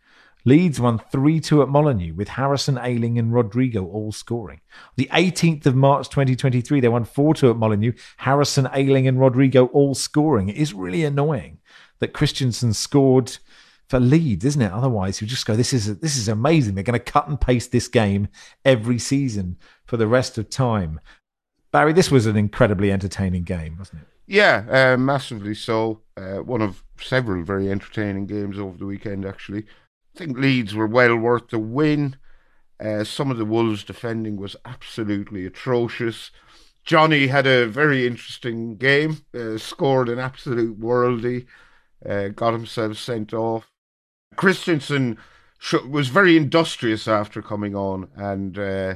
[0.46, 4.62] Leeds won 3 2 at Molineux with Harrison, Ayling, and Rodrigo all scoring.
[4.96, 9.66] The 18th of March 2023, they won 4 2 at Molineux, Harrison, Ayling, and Rodrigo
[9.66, 10.48] all scoring.
[10.48, 11.58] It is really annoying
[12.00, 13.38] that Christensen scored
[13.90, 14.72] for Leeds, isn't it?
[14.72, 17.72] Otherwise, you just go, "This is this is amazing." They're going to cut and paste
[17.72, 18.28] this game
[18.64, 21.02] every season for the rest of time.
[21.72, 24.08] Barry, this was an incredibly entertaining game, wasn't it?
[24.28, 26.02] Yeah, uh, massively so.
[26.16, 29.66] Uh, one of several very entertaining games over the weekend, actually.
[30.16, 32.16] I think Leeds were well worth the win.
[32.80, 36.30] Uh, some of the Wolves' defending was absolutely atrocious.
[36.86, 41.48] Jonny had a very interesting game, uh, scored an absolute worldie,
[42.08, 43.70] uh, got himself sent off.
[44.40, 45.18] Christensen
[45.58, 48.96] sh- was very industrious after coming on, and uh,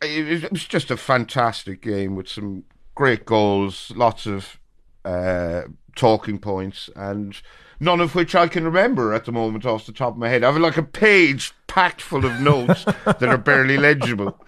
[0.00, 2.62] it was just a fantastic game with some
[2.94, 4.60] great goals, lots of
[5.04, 5.62] uh,
[5.96, 7.42] talking points, and
[7.80, 10.44] none of which I can remember at the moment off the top of my head.
[10.44, 14.40] I have like a page packed full of notes that are barely legible.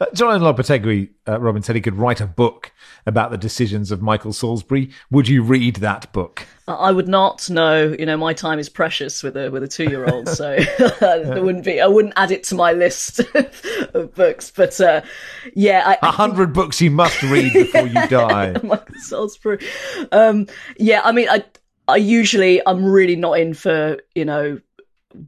[0.00, 2.72] Uh, Julen Lopetegui, uh, Robin said he could write a book
[3.06, 4.90] about the decisions of Michael Salisbury.
[5.10, 6.46] Would you read that book?
[6.66, 7.48] I would not.
[7.50, 10.56] No, you know, my time is precious with a with a two year old, so
[11.00, 11.80] there wouldn't be.
[11.80, 13.20] I wouldn't add it to my list
[13.94, 14.50] of books.
[14.50, 15.02] But uh,
[15.54, 18.54] yeah, A hundred books you must read before you die.
[18.62, 19.66] Michael Salisbury.
[20.12, 20.46] Um,
[20.78, 21.44] yeah, I mean, I
[21.88, 24.60] I usually I'm really not in for you know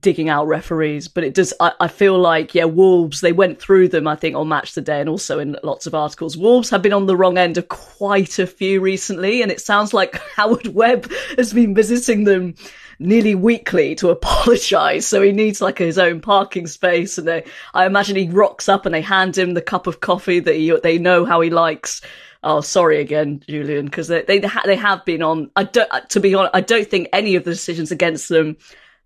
[0.00, 1.52] digging out referees, but it does.
[1.58, 3.20] I, I feel like yeah, Wolves.
[3.20, 4.06] They went through them.
[4.06, 6.36] I think on Match Today and also in lots of articles.
[6.36, 9.92] Wolves have been on the wrong end of quite a few recently, and it sounds
[9.92, 12.54] like Howard Webb has been visiting them
[12.98, 15.06] nearly weekly to apologise.
[15.06, 18.86] So he needs like his own parking space, and they, I imagine he rocks up
[18.86, 22.00] and they hand him the cup of coffee that he, they know how he likes.
[22.44, 25.50] Oh, sorry again, Julian, because they they they have been on.
[25.54, 26.54] I don't to be honest.
[26.54, 28.56] I don't think any of the decisions against them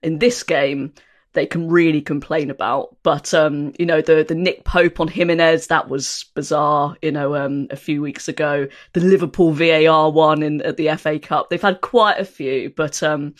[0.06, 0.94] in this game
[1.32, 2.96] they can really complain about.
[3.02, 6.96] But um, you know, the the Nick Pope on Jimenez that was bizarre.
[7.02, 11.18] You know, um, a few weeks ago, the Liverpool VAR one in at the FA
[11.18, 11.50] Cup.
[11.50, 13.34] They've had quite a few, but um,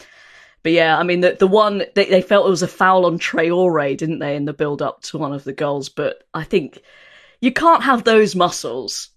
[0.63, 3.19] but yeah, I mean, the the one they they felt it was a foul on
[3.19, 5.89] Traore, didn't they, in the build up to one of the goals?
[5.89, 6.83] But I think
[7.41, 9.09] you can't have those muscles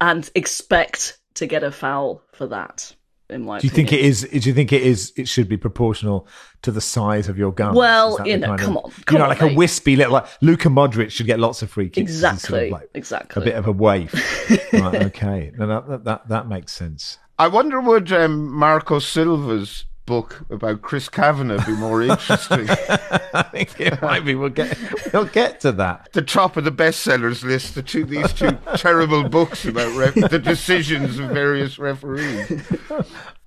[0.00, 2.94] and expect to get a foul for that.
[3.30, 4.22] In my Do you think it is?
[4.22, 5.12] Do you think it is?
[5.16, 6.26] It should be proportional
[6.62, 7.74] to the size of your gun.
[7.74, 9.52] Well, you know, come on, come you know, on, like mate.
[9.52, 10.14] a wispy little.
[10.14, 12.10] Like Luka Modric should get lots of free kicks.
[12.10, 13.42] He's sort of exactly, like exactly.
[13.42, 14.14] a bit of a waif.
[14.72, 17.18] right, okay, no, that, that that that makes sense.
[17.38, 22.66] I wonder would um, Marco Silva's book about Chris Kavanagh be more interesting.
[22.68, 24.34] I think it might be.
[24.34, 24.76] We'll get
[25.12, 26.08] we'll get to that.
[26.14, 30.38] the top of the bestsellers list, the two these two terrible books about ref- the
[30.38, 32.50] decisions of various referees.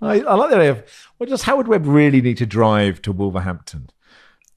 [0.01, 0.83] I, I like the idea of
[1.17, 3.89] well, does Howard Webb really need to drive to Wolverhampton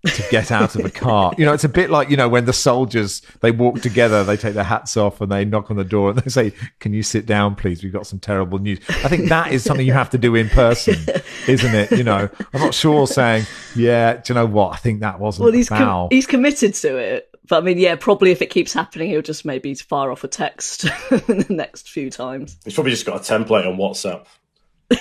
[0.04, 1.32] to get out of a car?
[1.38, 4.36] You know, it's a bit like you know when the soldiers they walk together, they
[4.36, 7.02] take their hats off and they knock on the door and they say, "Can you
[7.02, 7.82] sit down, please?
[7.82, 10.48] We've got some terrible news." I think that is something you have to do in
[10.48, 10.94] person,
[11.48, 11.90] isn't it?
[11.92, 14.74] You know, I'm not sure saying, "Yeah, do you know what?
[14.74, 17.30] I think that wasn't Well, he's com- he's committed to it.
[17.46, 20.28] But I mean, yeah, probably if it keeps happening, he'll just maybe fire off a
[20.28, 22.56] text the next few times.
[22.64, 24.24] He's probably just got a template on WhatsApp.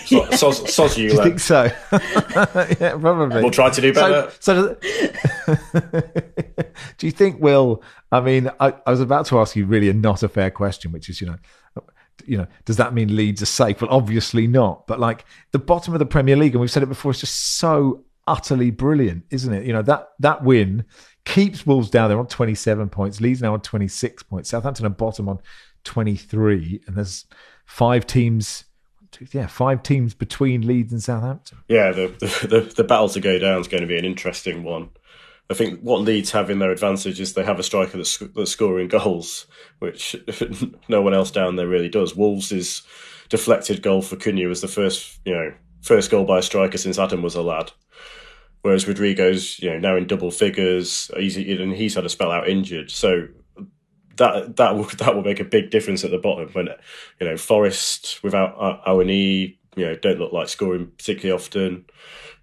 [0.05, 1.63] So, soz, soz you, do you uh, think so?
[2.79, 3.41] yeah, probably.
[3.41, 4.31] We'll try to do better.
[4.39, 5.81] So, so
[6.97, 7.83] do you think, we'll?
[8.11, 10.91] I mean, I, I was about to ask you really a not a fair question,
[10.91, 11.37] which is, you know,
[12.25, 13.81] you know, does that mean Leeds are safe?
[13.81, 14.87] Well, obviously not.
[14.87, 17.57] But like the bottom of the Premier League, and we've said it before, it's just
[17.57, 19.65] so utterly brilliant, isn't it?
[19.65, 20.85] You know that that win
[21.25, 22.09] keeps Wolves down.
[22.09, 23.21] They're on twenty seven points.
[23.21, 24.49] Leeds now on twenty six points.
[24.49, 25.39] Southampton are bottom on
[25.83, 27.25] twenty three, and there's
[27.65, 28.65] five teams.
[29.31, 31.59] Yeah, five teams between Leeds and Southampton.
[31.67, 32.07] Yeah, the,
[32.49, 34.89] the, the, battle to go down is going to be an interesting one.
[35.49, 38.51] I think what Leeds have in their advantage is they have a striker that's, that's
[38.51, 39.45] scoring goals,
[39.79, 40.15] which
[40.87, 42.15] no one else down there really does.
[42.15, 42.83] Wolves'
[43.29, 46.97] deflected goal for Cunha was the first, you know, first goal by a striker since
[46.97, 47.71] Adam was a lad.
[48.61, 52.47] Whereas Rodrigo's, you know, now in double figures, he's, and he's had a spell out
[52.47, 52.89] injured.
[52.89, 53.27] So
[54.17, 56.69] that that will that will make a big difference at the bottom when
[57.19, 61.85] you know Forest without Awoniyi, you know, don't look like scoring particularly often.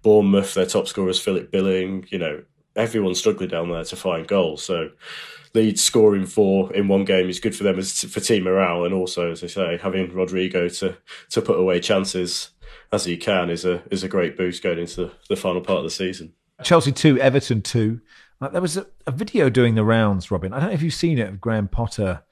[0.03, 2.05] Bournemouth, their top scorer is Philip Billing.
[2.09, 2.43] You know,
[2.75, 4.63] everyone's struggling down there to find goals.
[4.63, 4.89] So
[5.53, 8.93] Leeds scoring four in one game is good for them as for team morale, and
[8.93, 10.97] also, as I say, having Rodrigo to
[11.29, 12.49] to put away chances
[12.91, 15.79] as he can is a is a great boost going into the, the final part
[15.79, 16.33] of the season.
[16.63, 18.01] Chelsea two, Everton two.
[18.41, 20.51] Like, there was a, a, video doing the rounds, Robyn.
[20.51, 22.23] I don't know if you've seen it of Graham Potter.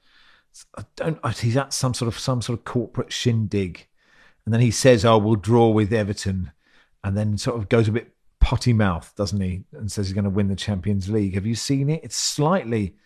[0.76, 1.38] I don't.
[1.38, 3.86] He's at some sort of some sort of corporate shindig,
[4.44, 6.50] and then he says, "Oh, we'll draw with Everton,"
[7.04, 9.62] and then sort of goes a bit potty mouth, doesn't he?
[9.72, 11.34] And says he's going to win the Champions League.
[11.34, 12.00] Have you seen it?
[12.02, 12.96] It's slightly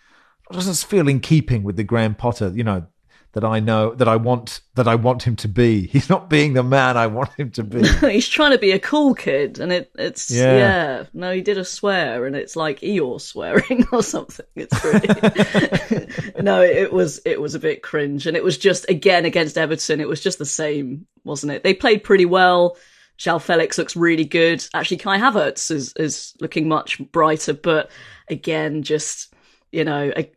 [0.51, 2.87] it doesn't feel in keeping with the Graham Potter, you know,
[3.35, 5.87] that I know that I want that I want him to be.
[5.93, 7.87] He's not being the man I want him to be.
[8.11, 10.57] He's trying to be a cool kid, and it it's Yeah.
[10.57, 11.05] yeah.
[11.13, 14.47] No, he did a swear, and it's like Eeyore swearing or something.
[14.57, 16.07] It's really
[16.43, 16.63] no.
[16.63, 20.01] It was it was a bit cringe, and it was just again against Everton.
[20.01, 21.63] It was just the same, wasn't it?
[21.63, 22.77] They played pretty well.
[23.19, 24.65] João Felix looks really good.
[24.75, 27.91] Actually, Kai Havertz is is looking much brighter, but
[28.29, 29.35] again, just
[29.75, 30.31] you know, a,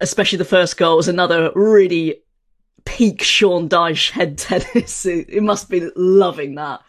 [0.00, 2.22] especially the first goal was another really
[2.84, 5.04] peak Sean Dyche head tennis.
[5.06, 6.80] It must be loving that.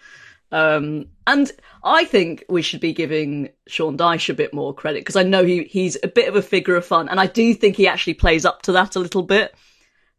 [0.52, 1.50] Um, and
[1.84, 5.45] I think we should be giving Sean Dyche a bit more credit because I know
[5.45, 8.15] he, he's a bit of a figure of fun and I do think he actually
[8.15, 9.56] plays up to that a little bit.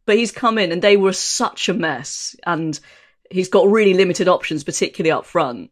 [0.05, 2.79] But he's come in and they were such a mess and
[3.31, 5.71] he's got really limited options, particularly up front.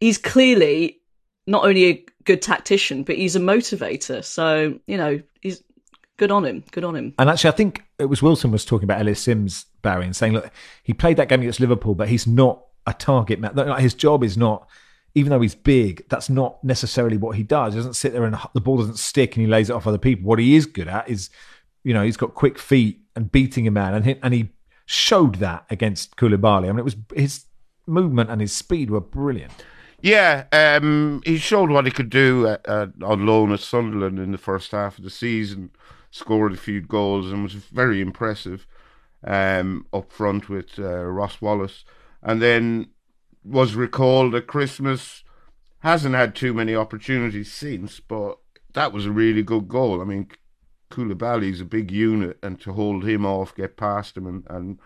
[0.00, 1.00] He's clearly
[1.46, 4.24] not only a good tactician, but he's a motivator.
[4.24, 5.62] So, you know, he's
[6.18, 6.62] good on him.
[6.70, 7.14] Good on him.
[7.18, 10.34] And actually, I think it was Wilson was talking about Ellis Simms, Barry, and saying,
[10.34, 10.50] look,
[10.82, 13.52] he played that game against Liverpool, but he's not a target man.
[13.54, 14.68] Like, His job is not,
[15.14, 17.72] even though he's big, that's not necessarily what he does.
[17.72, 19.98] He doesn't sit there and the ball doesn't stick and he lays it off other
[19.98, 20.28] people.
[20.28, 21.30] What he is good at is,
[21.84, 24.50] you know, he's got quick feet and beating a man, and he, and he
[24.86, 26.64] showed that against Koulibaly.
[26.64, 27.44] I mean, it was his
[27.86, 29.52] movement and his speed were brilliant.
[30.00, 34.30] Yeah, um, he showed what he could do at, at, on loan at Sunderland in
[34.30, 35.70] the first half of the season.
[36.10, 38.66] Scored a few goals and was very impressive
[39.24, 41.84] um, up front with uh, Ross Wallace.
[42.22, 42.88] And then
[43.44, 45.24] was recalled at Christmas.
[45.80, 48.38] Hasn't had too many opportunities since, but
[48.74, 50.00] that was a really good goal.
[50.00, 50.28] I mean,
[50.90, 54.78] Koulibaly's a big unit, and to hold him off, get past him, and, and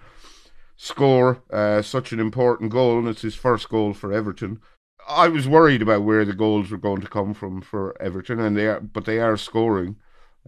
[0.76, 4.60] score uh, such an important goal, and it's his first goal for Everton.
[5.08, 8.56] I was worried about where the goals were going to come from for Everton, and
[8.56, 9.96] they are, but they are scoring,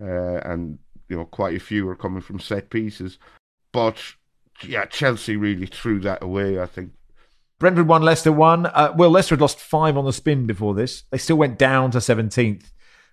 [0.00, 0.78] uh, and
[1.08, 3.18] you know quite a few are coming from set pieces.
[3.72, 3.96] But
[4.62, 6.60] yeah, Chelsea really threw that away.
[6.60, 6.92] I think.
[7.58, 8.66] Brentford won, Leicester won.
[8.66, 11.04] Uh, well, Leicester had lost five on the spin before this.
[11.10, 12.72] They still went down to 17th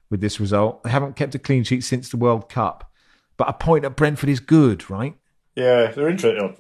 [0.09, 0.83] with this result.
[0.83, 2.91] They haven't kept a clean sheet since the World Cup.
[3.37, 5.15] But a point at Brentford is good, right?
[5.55, 6.57] Yeah, they're interesting.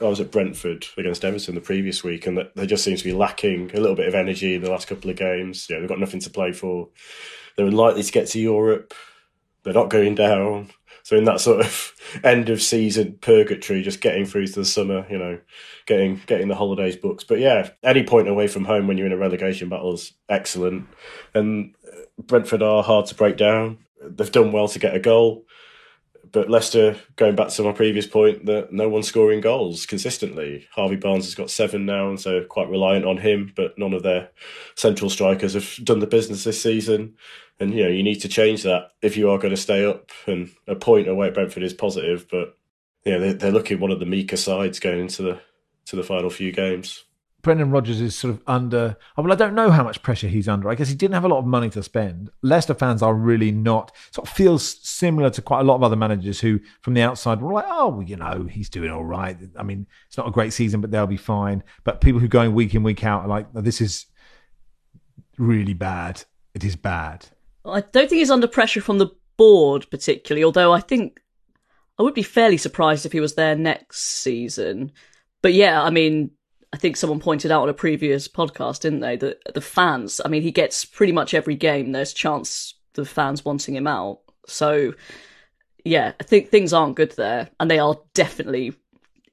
[0.00, 3.12] I was at Brentford against Everton the previous week, and they just seem to be
[3.12, 5.66] lacking a little bit of energy in the last couple of games.
[5.68, 6.88] Yeah, they've got nothing to play for.
[7.56, 8.94] They're unlikely to get to Europe.
[9.68, 10.70] They're not going down.
[11.02, 15.06] So in that sort of end of season purgatory, just getting through to the summer,
[15.10, 15.38] you know,
[15.86, 17.28] getting getting the holidays booked.
[17.28, 20.86] But yeah, any point away from home when you're in a relegation battle is excellent.
[21.34, 23.78] And uh, Brentford are hard to break down.
[24.02, 25.44] They've done well to get a goal.
[26.32, 30.66] But Leicester, going back to my previous point, that no one's scoring goals consistently.
[30.72, 33.52] Harvey Barnes has got seven now, and so quite reliant on him.
[33.56, 34.30] But none of their
[34.74, 37.14] central strikers have done the business this season.
[37.60, 40.10] And you know, you need to change that if you are going to stay up.
[40.26, 42.56] And a point away at Brentford is positive, but
[43.04, 45.40] yeah, they're, they're looking one of the meeker sides going into the
[45.86, 47.04] to the final few games.
[47.40, 48.96] Brendan Rodgers is sort of under.
[49.16, 50.68] oh, Well, I don't know how much pressure he's under.
[50.68, 52.30] I guess he didn't have a lot of money to spend.
[52.42, 53.94] Leicester fans are really not.
[54.10, 57.40] Sort of feels similar to quite a lot of other managers who, from the outside,
[57.40, 60.32] were like, "Oh, well, you know, he's doing all right." I mean, it's not a
[60.32, 61.62] great season, but they'll be fine.
[61.84, 64.06] But people who go in week in week out are like, "This is
[65.38, 66.24] really bad.
[66.54, 67.28] It is bad."
[67.64, 71.20] I don't think he's under pressure from the board particularly, although I think
[71.98, 74.92] I would be fairly surprised if he was there next season.
[75.42, 76.30] But yeah, I mean,
[76.72, 80.28] I think someone pointed out on a previous podcast, didn't they, that the fans, I
[80.28, 84.20] mean, he gets pretty much every game, there's chance the fans wanting him out.
[84.46, 84.92] So
[85.84, 88.74] yeah, I think things aren't good there, and they are definitely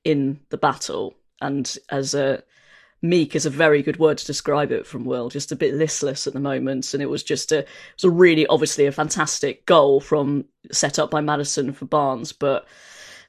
[0.03, 1.15] in the battle.
[1.41, 2.43] And as a
[3.09, 5.29] meek is a very good word to describe it from Will.
[5.29, 8.09] Just a bit listless at the moment, and it was just a it was a
[8.09, 12.67] really obviously a fantastic goal from set up by Maddison for Barnes, but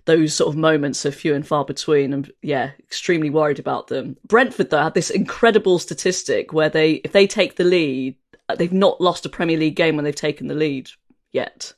[0.06, 4.16] those sort of moments are few and far between and yeah extremely worried about them
[4.26, 8.16] brentford though had this incredible statistic where they if they take the lead
[8.56, 10.88] they've not lost a premier league game when they've taken the lead
[11.32, 11.72] yet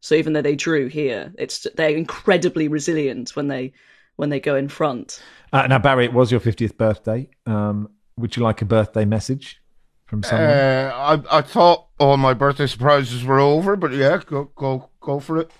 [0.00, 3.72] so even though they drew here it's they're incredibly resilient when they
[4.16, 7.28] when they go in front Uh, now, Barry, it was your 50th birthday.
[7.46, 9.60] Um, would you like a birthday message
[10.06, 10.48] from someone?
[10.48, 15.20] Uh, I I thought all my birthday surprises were over, but yeah, go go go
[15.20, 15.50] for it.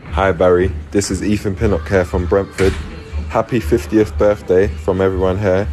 [0.00, 2.72] Hi Barry, this is Ethan Pinnock here from Brentford.
[3.28, 5.68] Happy 50th birthday from everyone here.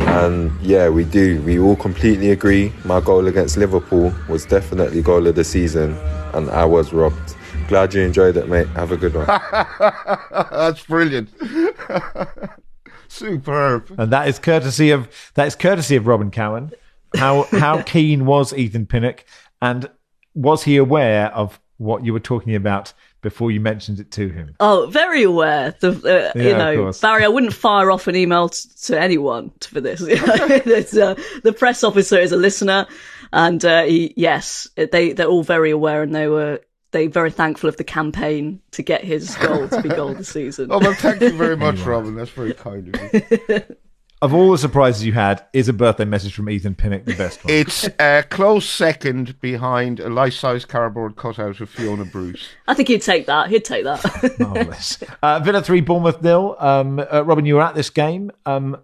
[0.00, 1.42] And yeah, we do.
[1.42, 2.72] We all completely agree.
[2.84, 5.94] My goal against Liverpool was definitely goal of the season,
[6.32, 7.36] and I was robbed.
[7.68, 8.68] Glad you enjoyed it, mate.
[8.68, 9.26] Have a good one.
[10.50, 11.30] That's brilliant.
[13.10, 13.92] Superb.
[13.98, 16.72] and that is courtesy of that is courtesy of Robyn Cowen.
[17.16, 19.24] How how keen was Ethan Pinnock,
[19.60, 19.90] and
[20.34, 24.54] was he aware of what you were talking about before you mentioned it to him?
[24.60, 25.74] Oh, very aware.
[25.80, 27.00] The uh, Yeah, you know course.
[27.00, 27.24] Barry.
[27.24, 30.00] I wouldn't fire off an email t- to anyone t- for this.
[30.06, 32.86] It's, uh, the press officer is a listener,
[33.32, 36.60] and uh, he, yes, they they're all very aware, and they were
[36.92, 40.24] they very thankful of the campaign to get his goal to be goal of the
[40.24, 40.68] season.
[40.70, 42.14] Oh well, thank you very much, Robyn.
[42.14, 43.62] That's very kind of you.
[44.22, 47.42] Of all the surprises you had, is a birthday message from Ethan Pinnock the best
[47.42, 47.54] one?
[47.54, 52.50] It's a close second behind a life-size cardboard cutout of Fiona Bruce.
[52.68, 53.48] I think he'd take that.
[53.48, 54.38] He'd take that.
[54.38, 55.02] Marvelous.
[55.22, 56.54] Uh, Villa three, Bournemouth nil.
[56.58, 58.30] Um, uh, Robyn, you were at this game.
[58.44, 58.76] Um,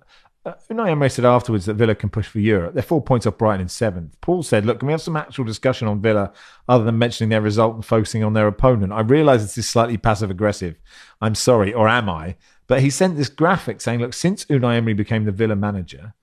[0.46, 2.74] uh, Unai Emery said afterwards that Villa can push for Europe.
[2.74, 4.16] They're four points off Brighton in seventh.
[4.20, 6.32] Paul said, "Look, can we have some actual discussion on Villa
[6.68, 8.92] other than mentioning their result and focusing on their opponent?
[8.92, 10.76] I realise this is slightly passive aggressive.
[11.20, 12.36] I'm sorry, or am I?
[12.68, 16.14] But he sent this graphic saying, look, since Unai Emery became the Villa manager,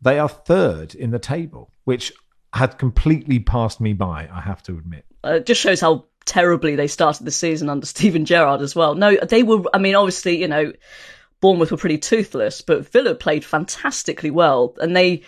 [0.00, 2.12] they are third in the table, which
[2.52, 4.28] had completely passed me by.
[4.32, 5.04] I have to admit.
[5.24, 8.94] uh, it just shows how terribly they started the season under Steven Gerrard as well.
[8.94, 9.62] No, they were.
[9.72, 10.72] I mean, obviously, you know,
[11.44, 15.24] Bournemouth were pretty toothless, but Villa played fantastically well, and they.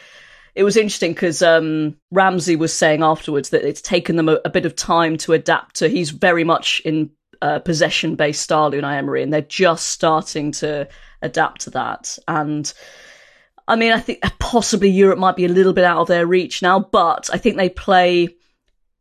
[0.55, 4.49] It was interesting because um, Ramsey was saying afterwards that it's taken them a, a
[4.49, 5.89] bit of time to adapt to.
[5.89, 7.11] He's very much in
[7.43, 10.89] uh, possession-based style, Unai Emery, and they're just starting to
[11.21, 12.19] adapt to that.
[12.27, 12.73] And
[13.69, 16.63] I mean, I think possibly Europe might be a little bit out of their reach
[16.63, 18.31] now, but I think they play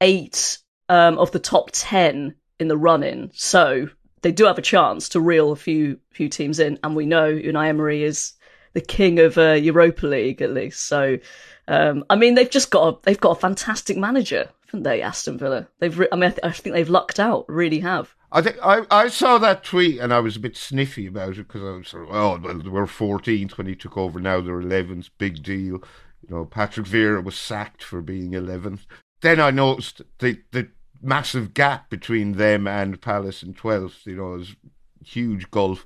[0.02, 0.58] eight
[0.90, 3.88] um, of the top ten in the run-in, so
[4.26, 6.80] they do have a chance to reel a few few teams in.
[6.84, 8.34] And we know Unai Emery is
[8.74, 10.88] the king of uh, Europa League at least.
[10.88, 11.20] So,
[11.68, 15.38] um, I mean, they've just got a, they've got a fantastic manager, haven't they, Aston
[15.38, 15.68] Villa?
[15.78, 18.16] They've, re- I mean, I, th- I think they've lucked out, really have.
[18.32, 21.48] I think I, I saw that tweet and I was a bit sniffy about it
[21.48, 24.20] because I was sort of, oh, well, they were 14th when he took over.
[24.20, 25.12] Now they're 11th.
[25.20, 25.84] Big deal.
[26.28, 28.88] You know, Patrick Vieira was sacked for being 11th.
[29.22, 30.70] Then I noticed the the
[31.06, 34.06] massive gap between them and Palace and 12th.
[34.06, 34.56] You know, is
[35.04, 35.86] huge gulf.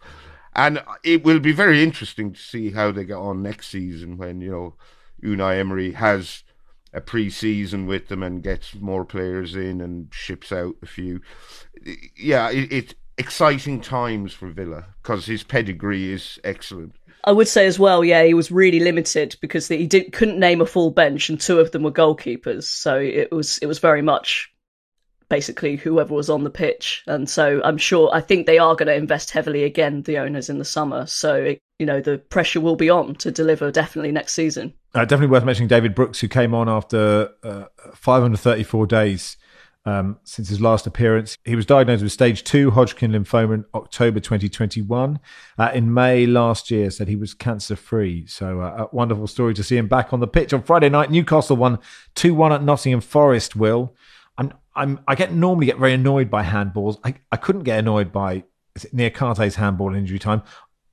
[0.56, 4.42] And it will be very interesting to see how they get on next season when,
[4.42, 4.76] you know,
[5.24, 6.44] Unai Emery has
[6.94, 11.22] a pre-season with them and gets more players in and ships out a few.
[12.18, 16.96] Yeah, it, it's exciting times for Villa because his pedigree is excellent.
[17.26, 20.62] I would say as well, yeah, he was really limited because he didn't couldn't name
[20.62, 22.64] a full bench, and two of them were goalkeepers.
[22.64, 24.50] So it was it was very much
[25.30, 27.04] basically whoever was on the pitch.
[27.08, 30.50] And so I'm sure, I think they are going to invest heavily again, the owners
[30.50, 31.06] in the summer.
[31.06, 34.74] So, it, you know, the pressure will be on to deliver definitely next season.
[34.94, 39.38] Uh, definitely worth mentioning David Brooks, who came on after uh, 534 days
[39.86, 41.38] um, since his last appearance.
[41.46, 45.20] He was diagnosed with stage two Hodgkin lymphoma in October 2021.
[45.58, 48.26] Uh, in May last year, said he was cancer free.
[48.28, 51.12] So, uh, a wonderful story to see him back on the pitch on Friday night.
[51.12, 51.80] Newcastle won
[52.16, 53.96] 2 1 at Nottingham Forest, Will.
[54.80, 57.00] I'm, I'm, get normally get very annoyed by handballs.
[57.04, 58.46] I, I couldn't get annoyed by
[58.78, 60.42] Niakhaté's handball injury time.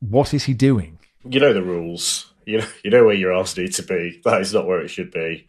[0.00, 0.98] What is he doing?
[1.24, 2.32] You know the rules.
[2.44, 4.20] You know, you know where your arms need to be.
[4.24, 5.48] That is not where it should be.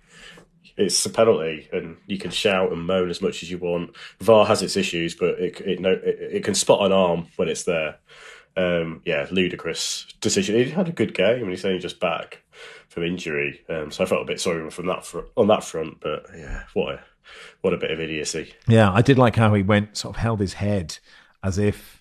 [0.78, 3.96] It's a penalty, and you can shout and moan as much as you want.
[4.20, 7.64] VAR has its issues, but it it, it, it can spot an arm when it's
[7.64, 7.98] there.
[8.56, 10.56] Um, yeah, ludicrous decision.
[10.56, 12.44] He had a good game, and he's only just back
[12.90, 16.00] from injury, um, so I felt a bit sorry from that fr- on that front.
[16.00, 17.00] But yeah, what a
[17.62, 18.54] what a bit of idiocy.
[18.68, 20.98] Yeah, I did like how he went, sort of held his head
[21.44, 21.98] as if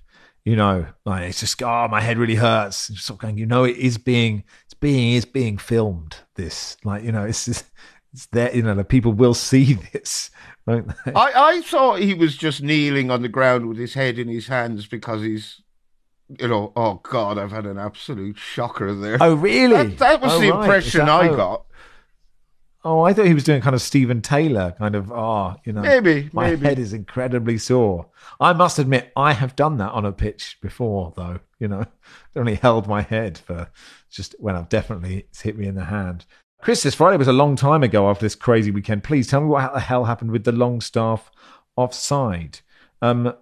[0.47, 2.87] you know, like it's just oh, my head really hurts.
[2.87, 6.19] Just sort of going, you know, it is being it's being is being filmed.
[6.37, 7.65] This, like, you know, it's just,
[8.13, 8.55] it's there.
[8.55, 10.31] You know, the people will see this.
[10.69, 10.83] I
[11.15, 14.87] I thought he was just kneeling on the ground with his head in his hands
[14.87, 15.61] because he's.
[16.41, 19.17] You know, oh God, I've had an absolute shocker there.
[19.21, 19.77] Oh, really?
[19.77, 20.61] That, that was oh, the right.
[20.61, 21.66] impression that, I oh, got.
[22.89, 25.81] Oh, I thought he was doing kind of Steven Taylor, kind of, oh, you know,
[25.81, 26.67] Maybe, my maybe.
[26.67, 28.07] head is incredibly sore.
[28.39, 31.41] I must admit, I have done that on a pitch before, though.
[31.59, 31.85] You know,
[32.37, 33.69] only held my head for
[34.09, 36.27] just when I've definitely hit me in the hand.
[36.63, 39.03] Chris, this Friday was a long time ago after this crazy weekend.
[39.03, 41.29] Please tell me what the hell happened with the Longstaff
[41.75, 42.61] offside.
[43.03, 43.35] Um,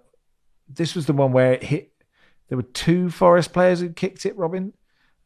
[0.66, 1.92] this was the one where it hit.
[2.48, 4.72] There were two Forest players who kicked it, Robyn,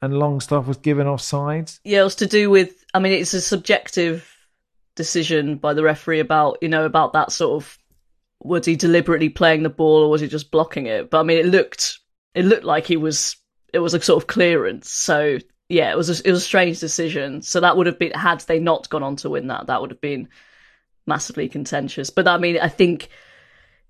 [0.01, 1.71] and Longstaff was given offside.
[1.85, 2.85] Yeah, it was to do with.
[2.95, 4.31] I mean, it's a subjective
[4.95, 7.79] decision by the referee about you know about that sort of
[8.41, 11.11] was he deliberately playing the ball or was he just blocking it?
[11.11, 11.99] But I mean, it looked
[12.35, 13.37] it looked like he was.
[13.73, 14.91] It was a sort of clearance.
[14.91, 15.39] So
[15.69, 17.43] yeah, it was a, it was a strange decision.
[17.43, 19.91] So that would have been had they not gone on to win that, that would
[19.91, 20.29] have been
[21.07, 22.11] massively contentious.
[22.11, 23.09] But I mean, I think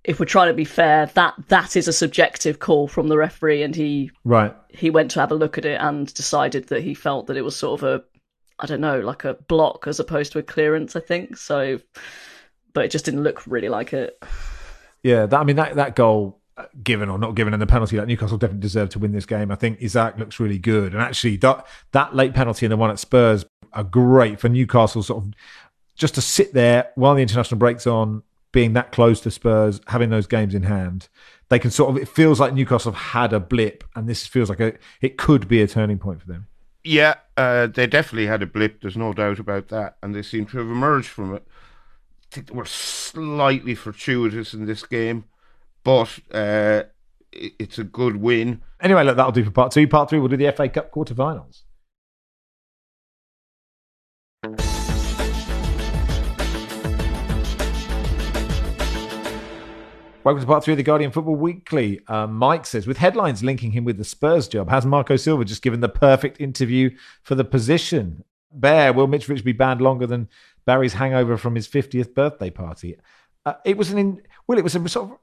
[0.09, 3.63] if we're trying to be fair, that that is a subjective call from the referee,
[3.63, 4.55] and he Right.
[4.71, 7.45] he went to have a look at it and decided that he felt that it
[7.45, 8.05] was sort of a
[8.59, 11.37] I don't know, like a block as opposed to a clearance, I think.
[11.37, 11.79] So
[12.73, 14.23] but it just didn't look really like it.
[15.03, 17.99] Yeah, that, I mean that that goal, uh, given or not given, and the penalty,
[17.99, 19.51] that Newcastle definitely deserved to win this game.
[19.51, 22.91] I think Isak looks really good, and actually that that late penalty and the one
[22.91, 23.45] at Spurs
[23.75, 25.03] are great for Newcastle.
[25.03, 25.33] Sort of
[25.97, 28.23] just to sit there while the international breaks on,
[28.53, 31.09] being that close to Spurs, having those games in hand,
[31.49, 31.97] they can sort of.
[31.97, 35.49] It feels like Newcastle have had a blip, and this feels like a it could
[35.49, 36.47] be a turning point for them.
[36.85, 38.81] Yeah, uh, they definitely had a blip.
[38.81, 41.47] There's no doubt about that, and they seem to have emerged from it.
[41.49, 45.25] I think they were slightly fortuitous in this game,
[45.85, 46.85] but uh,
[47.33, 48.63] it- it's a good win.
[48.81, 49.89] Anyway, look, that'll do for part two.
[49.89, 51.63] Part three, we'll do the FA Cup quarterfinals.
[60.29, 62.03] Welcome to part three of the Guardian Football Weekly.
[62.07, 65.63] Um, Mike says, with headlines linking him with the Spurs job, has Marco Silva just
[65.63, 66.91] given the perfect interview
[67.23, 68.25] for the position?
[68.53, 70.29] Bear, will Mitrovic be banned longer than
[70.67, 72.99] Barry's hangover from his 50th birthday party?
[73.47, 75.19] Uh, it was an, in, well, it was a sort of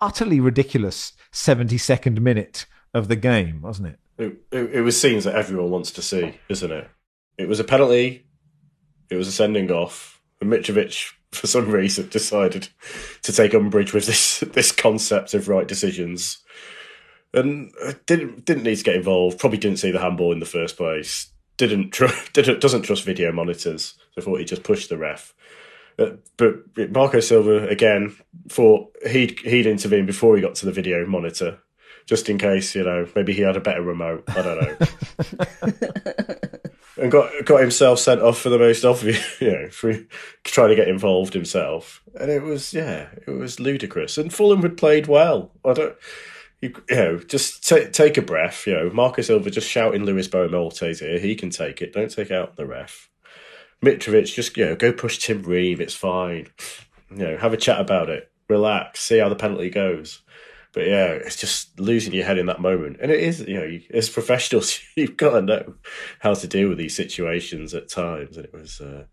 [0.00, 3.98] utterly ridiculous 72nd minute of the game, wasn't it?
[4.18, 6.90] It, it, it was scenes that everyone wants to see, isn't it?
[7.38, 8.26] It was a penalty.
[9.08, 10.20] It was a sending off.
[10.42, 12.68] And Mitrovic, for some reason, decided
[13.22, 16.38] to take umbrage with this this concept of right decisions,
[17.32, 19.38] and uh, didn't didn't need to get involved.
[19.38, 21.30] Probably didn't see the handball in the first place.
[21.56, 23.94] Didn't tr- didn't doesn't trust video monitors.
[24.14, 25.34] So thought he just pushed the ref.
[25.98, 28.14] Uh, but Marco Silva again
[28.48, 31.58] thought he'd he'd intervene before he got to the video monitor,
[32.04, 34.24] just in case you know maybe he had a better remote.
[34.28, 36.46] I don't know.
[36.98, 39.94] And got got himself sent off for the most obvious, you know, for
[40.44, 42.02] trying to get involved himself.
[42.18, 44.16] And it was, yeah, it was ludicrous.
[44.16, 45.52] And Fulham had played well.
[45.64, 45.96] I don't,
[46.62, 48.66] you, you know, just ta take a breath.
[48.66, 51.18] You know, Marco Silva just shouting Luis Boa Morte's here.
[51.18, 51.92] He can take it.
[51.92, 53.10] Don't take out the ref.
[53.84, 55.80] Mitrovic, just you know, go push Tim Reeve.
[55.80, 56.48] It's fine.
[57.10, 58.30] You know, have a chat about it.
[58.48, 59.00] Relax.
[59.00, 60.22] See how the penalty goes.
[60.76, 62.98] But yeah, it's just losing your head in that moment.
[63.00, 65.74] And it is, you know, as professionals, you've got to know
[66.20, 68.36] how to deal with these situations at times.
[68.36, 69.04] And it was uh,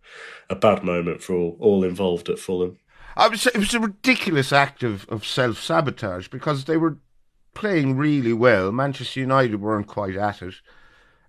[0.50, 2.80] a bad moment for all, all involved at Fulham.
[3.16, 6.98] I say it was a ridiculous act of, of self sabotage because they were
[7.54, 8.74] playing really well.
[8.74, 10.56] Manchester United weren't quite at it.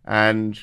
[0.04, 0.58] And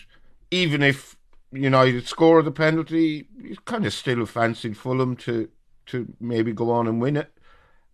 [0.51, 1.15] even if
[1.53, 5.47] United score the penalty, you kind of still fancied Fulham to
[5.85, 7.31] to maybe go on and win it.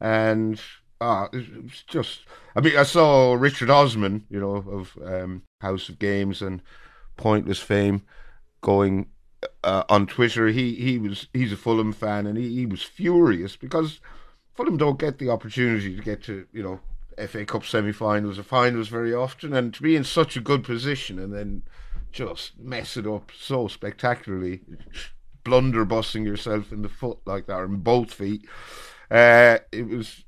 [0.01, 0.59] And
[1.01, 2.21] ah, it was just.
[2.55, 6.61] I mean, I saw Richard Osman, you know, of um, House of Games and
[7.15, 8.03] Pointless fame,
[8.61, 9.07] going
[9.63, 10.47] uh, on Twitter.
[10.47, 13.99] He he was he's a Fulham fan, and he, he was furious because
[14.53, 16.79] Fulham don't get the opportunity to get to you know
[17.27, 21.19] FA Cup semi-finals or finals very often, and to be in such a good position
[21.19, 21.63] and then
[22.11, 24.61] just mess it up so spectacularly,
[25.43, 28.45] blunderbussing yourself in the foot like that, or in both feet.
[29.09, 30.23] Uh, it was,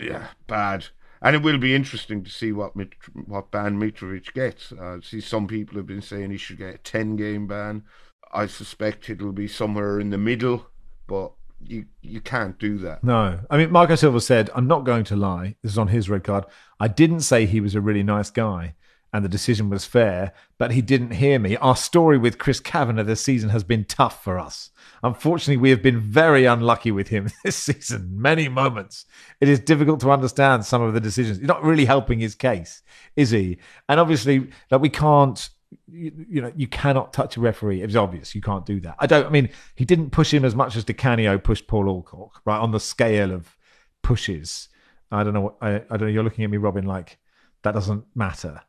[0.00, 0.86] yeah, bad.
[1.22, 2.94] And it will be interesting to see what Mit-
[3.26, 4.72] what ban Mitrovic gets.
[4.72, 7.84] Uh, see, some people have been saying he should get a ten game ban.
[8.32, 10.66] I suspect it'll be somewhere in the middle,
[11.06, 11.32] but
[11.64, 13.02] you you can't do that.
[13.02, 15.56] No, I mean Marco Silva said, "I'm not going to lie.
[15.62, 16.44] This is on his red card.
[16.78, 18.74] I didn't say he was a really nice guy."
[19.16, 21.56] And the decision was fair, but he didn't hear me.
[21.56, 24.68] Our story with Chris Kavanagh this season has been tough for us.
[25.02, 28.10] Unfortunately, we have been very unlucky with him this season.
[28.20, 29.06] Many moments.
[29.40, 31.38] It is difficult to understand some of the decisions.
[31.38, 32.82] He's not really helping his case,
[33.16, 33.56] is he?
[33.88, 35.48] And obviously, that we can't
[35.90, 37.80] you, you, know, you cannot touch a referee.
[37.80, 38.96] It's obvious you can't do that.
[38.98, 39.24] I don't.
[39.24, 42.58] I mean, he didn't push him as much as Di Canio pushed Paul Alcock, right?
[42.58, 43.56] On the scale of
[44.02, 44.68] pushes,
[45.10, 45.40] I don't know.
[45.40, 46.06] What, I, I don't know.
[46.08, 47.16] You're looking at me, Robyn, like
[47.62, 48.60] that doesn't matter.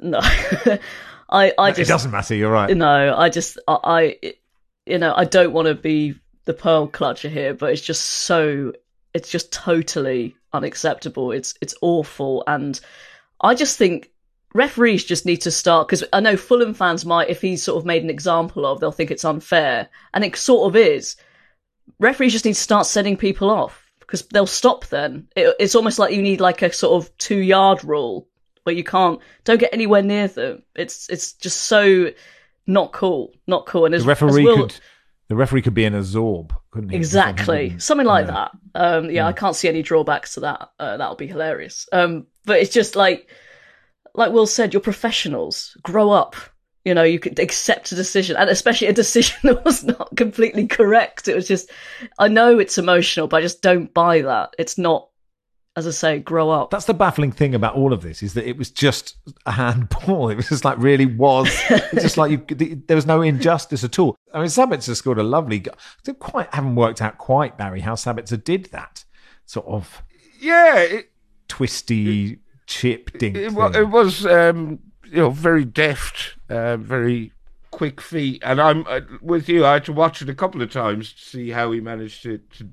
[0.00, 0.20] No,
[1.28, 2.34] I, I just it doesn't matter.
[2.34, 2.74] You're right.
[2.76, 3.78] No, I just, I,
[4.22, 4.32] I
[4.86, 8.72] you know, I don't want to be the pearl clutcher here, but it's just so,
[9.12, 11.32] it's just totally unacceptable.
[11.32, 12.78] It's, it's awful, and
[13.40, 14.10] I just think
[14.54, 17.86] referees just need to start because I know Fulham fans might, if he's sort of
[17.86, 21.16] made an example of, they'll think it's unfair, and it sort of is.
[21.98, 24.86] Referees just need to start sending people off because they'll stop.
[24.86, 28.28] Then it, it's almost like you need like a sort of two yard rule
[28.68, 30.62] where you can't don't get anywhere near them.
[30.76, 32.10] It's it's just so
[32.66, 33.86] not cool, not cool.
[33.86, 34.80] And as, the referee Will, could
[35.28, 36.96] the referee could be in a zorb, couldn't he?
[36.96, 38.32] Exactly, something like yeah.
[38.32, 38.50] that.
[38.74, 40.68] Um, yeah, yeah, I can't see any drawbacks to that.
[40.78, 41.88] Uh, that would be hilarious.
[41.92, 43.30] Um, but it's just like
[44.14, 45.76] like Will said, you're professionals.
[45.82, 46.36] Grow up.
[46.84, 50.66] You know, you could accept a decision, and especially a decision that was not completely
[50.66, 51.28] correct.
[51.28, 51.70] It was just,
[52.18, 54.54] I know it's emotional, but I just don't buy that.
[54.58, 55.07] It's not,
[55.78, 56.70] as I say, grow up.
[56.70, 59.16] That's the baffling thing about all of this is that it was just
[59.46, 60.28] a handball.
[60.30, 61.48] It was just like really was,
[61.94, 64.16] just like you, there was no injustice at all.
[64.34, 65.64] I mean, Sabitzer scored a lovely.
[66.06, 69.04] I quite haven't worked out quite Barry how Sabitzer did that
[69.46, 70.02] sort of.
[70.40, 71.10] Yeah, it,
[71.48, 72.32] twisty.
[72.32, 73.36] It, chip dink.
[73.36, 77.32] It, it, it was, um, you know, very deft, uh, very
[77.70, 78.42] quick feet.
[78.44, 79.66] And I'm uh, with you.
[79.66, 82.38] I had to watch it a couple of times to see how he managed to,
[82.58, 82.68] to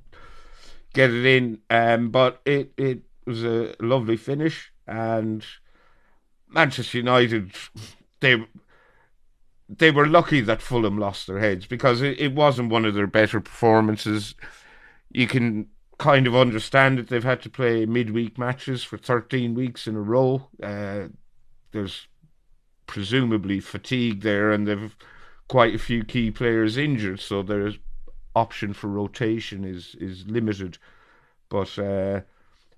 [0.96, 1.60] get it in.
[1.70, 5.46] Um, but it it was a lovely finish, and
[6.50, 7.52] Manchester United
[8.22, 8.44] they
[9.70, 13.08] they were lucky that Fulham lost their heads because it, it wasn't one of their
[13.08, 14.36] better performances.
[15.12, 15.68] You can
[15.98, 17.08] kind of understand it.
[17.08, 20.50] They've had to play midweek matches for 13 weeks in a row.
[20.62, 21.08] Uh,
[21.72, 22.08] there's
[22.86, 24.96] presumably fatigue there, and they've
[25.48, 27.72] quite a few key players injured, so their
[28.36, 30.78] option for rotation is is limited.
[31.50, 32.22] But uh,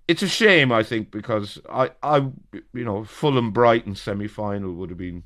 [0.08, 2.18] it's a shame, I think, because I, I,
[2.74, 5.24] you know, Fulham Brighton semi final would have been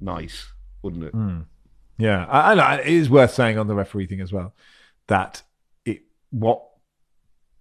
[0.00, 0.52] nice,
[0.82, 1.14] wouldn't it?
[1.14, 1.46] Mm.
[1.98, 4.54] Yeah, I, it is worth saying on the referee thing as well
[5.08, 5.42] that
[5.84, 6.62] it what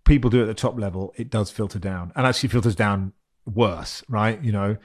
[0.05, 3.14] people do at the top level, it does filter down and actually filters down
[3.45, 4.41] worse, right?
[4.43, 4.78] You know,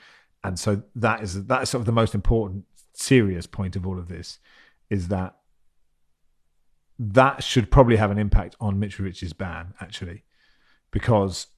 [0.44, 2.64] and so that is that is sort of the most important,
[2.94, 4.38] serious point of all of this
[4.88, 5.36] is that
[6.98, 10.24] that should probably have an impact on Mitrovic's ban, actually,
[10.90, 11.48] because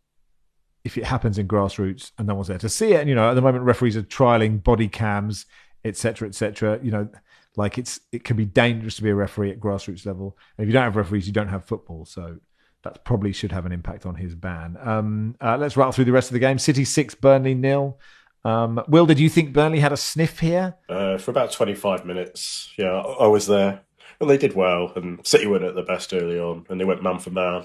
[0.84, 3.30] if it happens in grassroots and no one's there to see it, and you know,
[3.30, 5.46] at the moment referees are trialing body cams,
[5.84, 6.80] etc., etc.
[6.82, 7.08] You know,
[7.56, 10.36] like it's it can be dangerous to be a referee at grassroots level.
[10.56, 12.04] And if you don't have referees, you don't have football.
[12.04, 12.38] So
[12.84, 14.76] that probably should have an impact on his ban.
[14.80, 16.58] Um, uh, let's rattle through the rest of the game.
[16.58, 17.98] City six, Burnley nil.
[18.44, 20.76] Um, Will, did you think Burnley had a sniff here?
[20.88, 23.82] Uh, for about 25 minutes, yeah, I was there.
[24.20, 27.02] And they did well, and City weren't at the best early on, and they went
[27.02, 27.64] man for man.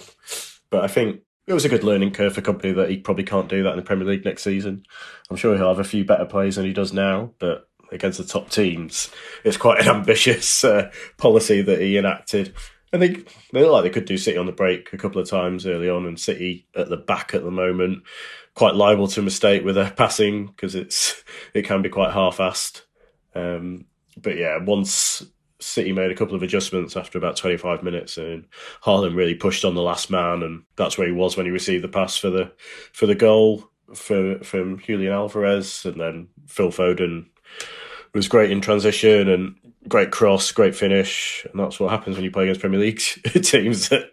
[0.70, 3.50] But I think it was a good learning curve for Kompany that he probably can't
[3.50, 4.86] do that in the Premier League next season.
[5.30, 8.24] I'm sure he'll have a few better players than he does now, but against the
[8.24, 9.10] top teams,
[9.44, 12.54] it's quite an ambitious uh, policy that he enacted.
[12.92, 13.10] And they
[13.52, 15.90] they look like they could do City on the break a couple of times early
[15.90, 18.04] on, and City at the back at the moment,
[18.54, 21.24] quite liable to mistake with their passing because it's
[21.54, 22.84] it can be quite half-assed.
[23.36, 23.86] Um,
[24.22, 25.26] but yeah, once
[25.64, 28.46] City made a couple of adjustments after about 25 minutes, and
[28.84, 31.84] Haaland really pushed on the last man, and that's where he was when he received
[31.84, 32.52] the pass for the
[32.92, 37.28] for the goal for from Julian Alvarez, and then Phil Foden
[38.14, 39.56] was great in transition and
[39.88, 43.00] great cross, great finish, and that's what happens when you play against Premier League
[43.44, 44.12] teams that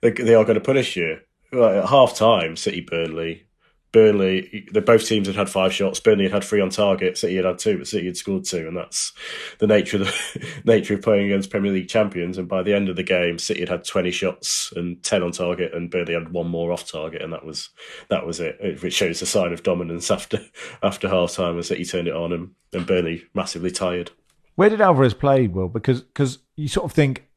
[0.00, 1.18] they, are going to punish you.
[1.52, 3.46] Like at half time, City Burnley,
[3.92, 6.00] Burnley, the both teams had had five shots.
[6.00, 7.18] Burnley had had three on target.
[7.18, 9.12] City had had two, but City had scored two, and that's
[9.58, 12.38] the nature of the nature of playing against Premier League champions.
[12.38, 15.32] And by the end of the game, City had had twenty shots and ten on
[15.32, 17.68] target, and Burnley had one more off target, and that was
[18.08, 18.82] that was it.
[18.82, 20.40] Which shows a sign of dominance after
[20.82, 24.10] after half time, as City turned it on, and, and Burnley massively tired.
[24.54, 25.68] Where did Alvarez play, Will?
[25.68, 27.28] Because because you sort of think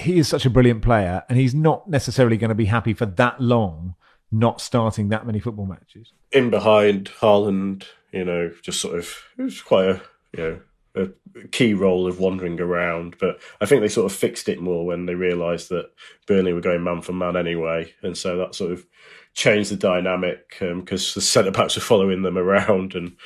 [0.00, 3.06] he is such a brilliant player, and he's not necessarily going to be happy for
[3.06, 3.94] that long
[4.32, 6.12] not starting that many football matches.
[6.32, 10.02] In behind Haaland, you know, just sort of it was quite a
[10.36, 10.60] you know
[10.94, 11.08] a
[11.48, 13.16] key role of wandering around.
[13.18, 15.90] But I think they sort of fixed it more when they realised that
[16.26, 18.86] Burnley were going man for man anyway, and so that sort of
[19.34, 23.16] changed the dynamic because um, the centre backs were following them around, and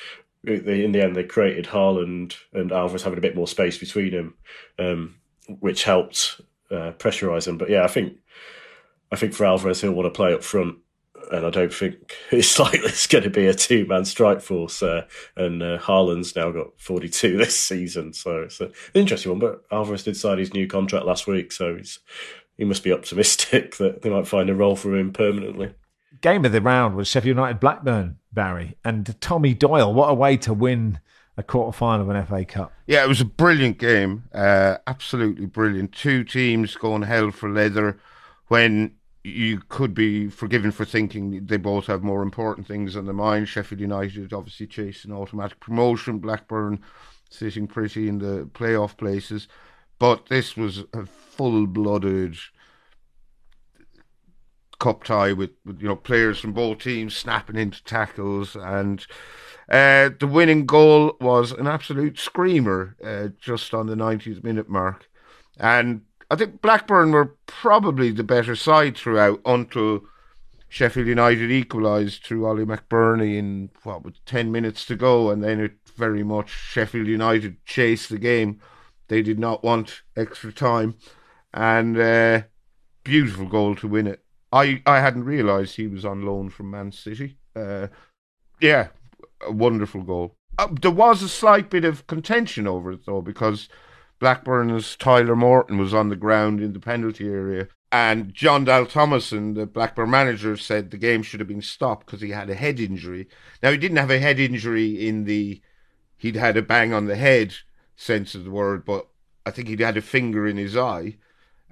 [0.44, 4.34] in the end they created Haaland and Alvarez having a bit more space between them,
[4.78, 5.16] um,
[5.60, 6.40] which helped
[6.70, 7.58] uh, pressurise them.
[7.58, 8.18] But yeah, I think
[9.10, 10.78] I think for Alvarez he'll want to play up front
[11.30, 14.82] and I don't think it's likely it's going to be a two man strike force.
[14.82, 15.06] Uh,
[15.36, 19.38] and uh, Haaland's now got 42 this season, so it's an interesting one.
[19.38, 21.98] But Alvarez did sign his new contract last week, so he's,
[22.56, 25.74] he must be optimistic that they might find a role for him permanently.
[26.22, 29.92] Game of the round was Sheffield United Blackburn, Barry, and Tommy Doyle.
[29.92, 30.98] What a way to win
[31.36, 32.72] a quarter final of an FA Cup.
[32.86, 34.24] Yeah, it was a brilliant game.
[34.32, 35.92] Uh, absolutely brilliant.
[35.92, 37.98] Two teams going hell for leather
[38.48, 38.92] when
[39.26, 43.48] you could be forgiven for thinking they both have more important things on their mind.
[43.48, 46.80] Sheffield United obviously chasing automatic promotion, Blackburn
[47.28, 49.48] sitting pretty in the playoff places.
[49.98, 52.36] But this was a full blooded
[54.78, 59.06] cup tie with, with, you know players from both teams snapping into tackles and
[59.70, 65.08] uh, the winning goal was an absolute screamer uh, just on the 90th minute mark
[65.56, 70.02] and I think Blackburn were probably the better side throughout until
[70.68, 75.60] Sheffield United equalised through Ollie McBurnie in what with ten minutes to go, and then
[75.60, 78.60] it very much Sheffield United chased the game.
[79.08, 80.96] They did not want extra time,
[81.54, 82.42] and uh,
[83.04, 84.24] beautiful goal to win it.
[84.52, 87.38] I I hadn't realised he was on loan from Man City.
[87.54, 87.86] Uh,
[88.60, 88.88] yeah,
[89.46, 90.34] a wonderful goal.
[90.58, 93.68] Uh, there was a slight bit of contention over it though because
[94.18, 97.68] Blackburn's Tyler Morton was on the ground in the penalty area.
[97.92, 102.20] And Jon Dahl Tomasson, the Blackburn manager, said the game should have been stopped because
[102.20, 103.28] he had a head injury.
[103.62, 105.60] Now, he didn't have a head injury in the,
[106.16, 107.54] he'd had a bang on the head
[107.94, 109.06] sense of the word, but
[109.44, 111.16] I think he'd had a finger in his eye.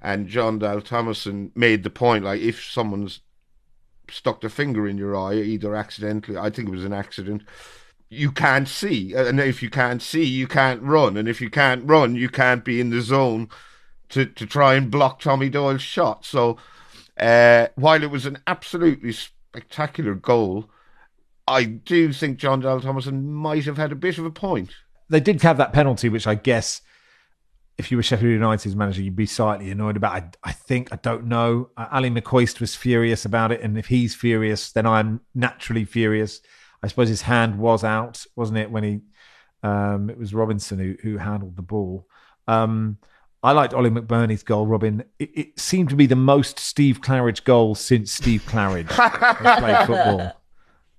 [0.01, 3.21] And Jon Dahl Tomasson made the point like, if someone's
[4.09, 7.43] stuck their finger in your eye, either accidentally, I think it was an accident,
[8.09, 9.13] you can't see.
[9.13, 11.17] And if you can't see, you can't run.
[11.17, 13.49] And if you can't run, you can't be in the zone
[14.09, 16.25] to, to try and block Tommy Doyle's shot.
[16.25, 16.57] So
[17.19, 20.69] uh, while it was an absolutely spectacular goal,
[21.47, 24.71] I do think Jon Dahl Tomasson might have had a bit of a point.
[25.09, 26.81] They did have that penalty, which I guess
[27.77, 30.13] if you were Sheffield United's manager, you'd be slightly annoyed about.
[30.13, 31.69] I, I think I don't know.
[31.77, 36.41] Ally McCoist was furious about it, and if he's furious, then I'm naturally furious.
[36.85, 38.99] I suppose his hand was out, wasn't it, when he
[39.63, 42.07] um, it was Robinson who who handled the ball.
[42.47, 42.99] Um,
[43.41, 45.03] I liked Ollie McBurnie's goal, Robyn.
[45.17, 48.89] It, it, seemed to be the most Steve Claridge goal since Steve Claridge
[49.59, 50.39] played football.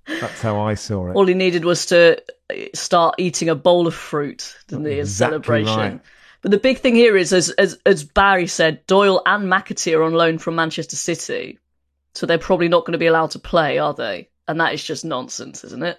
[0.09, 1.14] That's how I saw it.
[1.14, 2.20] All he needed was to
[2.74, 5.93] start eating a bowl of fruit, didn't he, as exactly celebration.
[5.93, 6.01] Right.
[6.43, 10.03] But the big thing here is, as, as as Barry said, Doyle and McAtee are
[10.03, 11.61] on loan from Manchester City,
[12.14, 14.28] so they're probably not going to be allowed to play, are they?
[14.49, 15.99] And that is just nonsense, isn't it?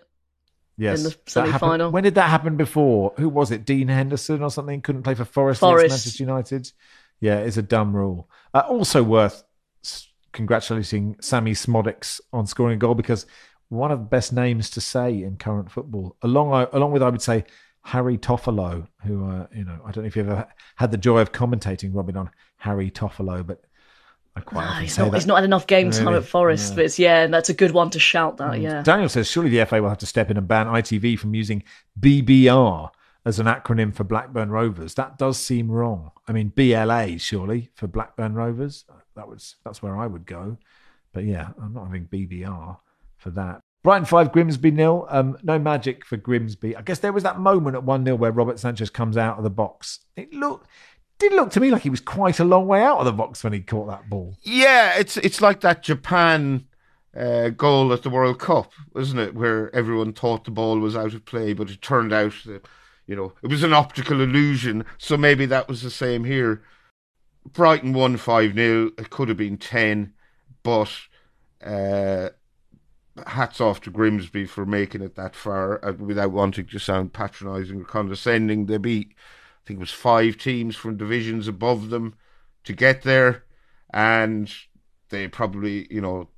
[0.78, 1.00] Yes.
[1.00, 1.92] In the semi final.
[1.92, 3.14] When did that happen before?
[3.18, 3.66] Who was it?
[3.66, 4.82] Dean Henderson or something?
[4.82, 5.86] Couldn't play for Forest, Forest.
[5.86, 6.72] against Manchester United?
[7.20, 8.30] Yeah, it's a dumb rule.
[8.54, 9.44] Uh, also worth
[10.34, 13.26] congratulating Sammy Szmodics on scoring a goal because
[13.70, 17.22] one of the best names to say in current football, along along with I would
[17.22, 17.44] say
[17.82, 21.20] Harry Toffolo, who uh, you know I don't know if you've ever had the joy
[21.20, 23.62] of commentating Robyn on Harry Toffolo, but
[24.38, 26.18] I quite no, he's, not, he's not had enough game time really?
[26.18, 26.76] at Forest, yeah.
[26.76, 28.62] but it's, yeah, that's a good one to shout that, mm.
[28.62, 28.84] yeah.
[28.84, 31.64] Daniel says, surely the FA will have to step in and ban ITV from using
[32.00, 32.92] BBR
[33.26, 34.94] as an acronym for Blackburn Rovers.
[34.94, 36.12] That does seem wrong.
[36.28, 38.86] I mean, BLA, surely, for Blackburn Rovers.
[39.16, 40.58] That was That's where I would go.
[41.14, 42.78] But yeah, I'm not having BBR
[43.18, 43.62] for that.
[43.84, 45.08] Brighton 5, Grimsby nil.
[45.10, 46.76] Um, no magic for Grimsby.
[46.76, 49.44] I guess there was that moment at 1 0 where Robert Sanchez comes out of
[49.44, 50.02] the box.
[50.16, 50.68] It looked
[51.20, 53.44] did look to me like he was quite a long way out of the box
[53.44, 54.36] when he caught that ball.
[54.44, 56.66] Yeah, it's it's like that Japan
[57.16, 59.36] uh, goal at the World Cup, wasn't it?
[59.36, 62.68] Where everyone thought the ball was out of play, but it turned out that
[63.08, 64.86] you know, it was an optical illusion.
[64.98, 66.62] So maybe that was the same here.
[67.52, 68.92] Brighton won 5 0.
[68.98, 70.14] It could have been 10,
[70.62, 70.92] but
[71.66, 72.30] uh,
[73.26, 77.82] hats off to Grimsby for making it that far uh, without wanting to sound patronising
[77.82, 78.66] or condescending.
[78.66, 79.14] They beat,
[79.68, 82.16] think it was five teams from divisions above them
[82.64, 83.44] to get there,
[83.94, 84.52] and
[85.10, 86.30] they probably, you know,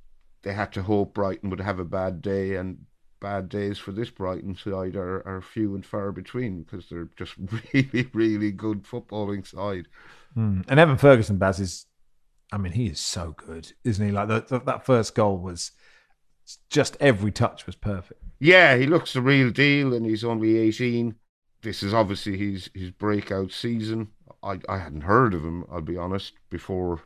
[0.42, 2.86] they had to hope Brighton would have a bad day, and
[3.20, 7.34] bad days for this Brighton side are, are few and far between because they're just
[7.72, 9.86] really, really good footballing side.
[10.36, 10.64] Mm.
[10.68, 11.86] And Evan Ferguson, Baz, is,
[12.52, 14.12] I mean, he is so good, isn't he?
[14.12, 15.72] Like the, the, that first goal was
[16.68, 18.22] just every touch was perfect.
[18.40, 21.14] Yeah, he looks the real deal, and he's only 18.
[21.62, 24.08] This is obviously his, his breakout season.
[24.42, 27.02] I, I hadn't heard of him, I'll be honest, before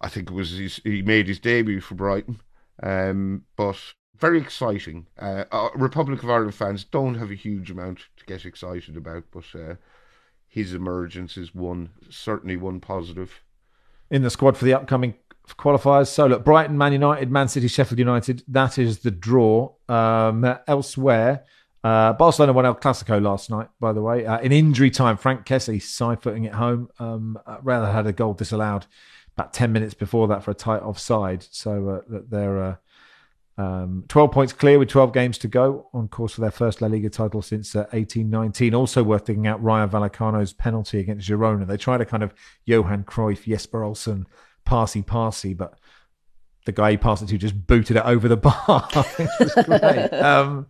[0.00, 2.40] I think it was his, he made his debut for Brighton.
[2.82, 3.76] Um, but
[4.18, 5.06] very exciting.
[5.18, 9.24] Uh, uh, Republic of Ireland fans don't have a huge amount to get excited about,
[9.30, 9.74] but uh,
[10.48, 13.42] his emergence is one certainly one positive.
[14.10, 15.14] In the squad for the upcoming
[15.58, 16.08] qualifiers.
[16.08, 18.42] So look, Brighton, Man United, Man City, Sheffield United.
[18.48, 19.72] That is the draw.
[19.88, 21.44] Um, elsewhere,
[21.84, 23.68] uh, Barcelona won El Clasico last night.
[23.80, 26.88] By the way, uh, in injury time, Franck Kessie side footing it home.
[26.98, 28.86] Um, uh, rather had a goal disallowed
[29.36, 31.46] about ten minutes before that for a tight offside.
[31.50, 32.76] So uh, they're uh,
[33.58, 36.88] um, 12 points clear with 12 games to go on course for their first La
[36.88, 38.74] Liga title since uh, 1819.
[38.74, 41.66] Also worth digging out Rayo Vallecano's penalty against Girona.
[41.66, 42.32] They tried a kind of
[42.64, 44.26] Johan Cruyff, Jesper Olsen
[44.64, 45.78] passy passy, but
[46.64, 48.88] the guy he passed it to just booted it over the bar.
[48.94, 50.08] it was great.
[50.22, 50.66] um,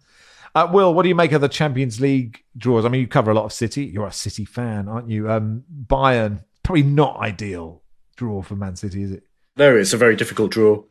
[0.54, 2.84] uh, Will, what do you make of the Champions League draws?
[2.84, 3.84] I mean, you cover a lot of City.
[3.84, 5.30] You're a City fan, aren't you?
[5.30, 7.82] Um, Bayern, probably not ideal
[8.16, 9.24] draw for Man City, is it?
[9.56, 10.82] No, it's a very difficult draw,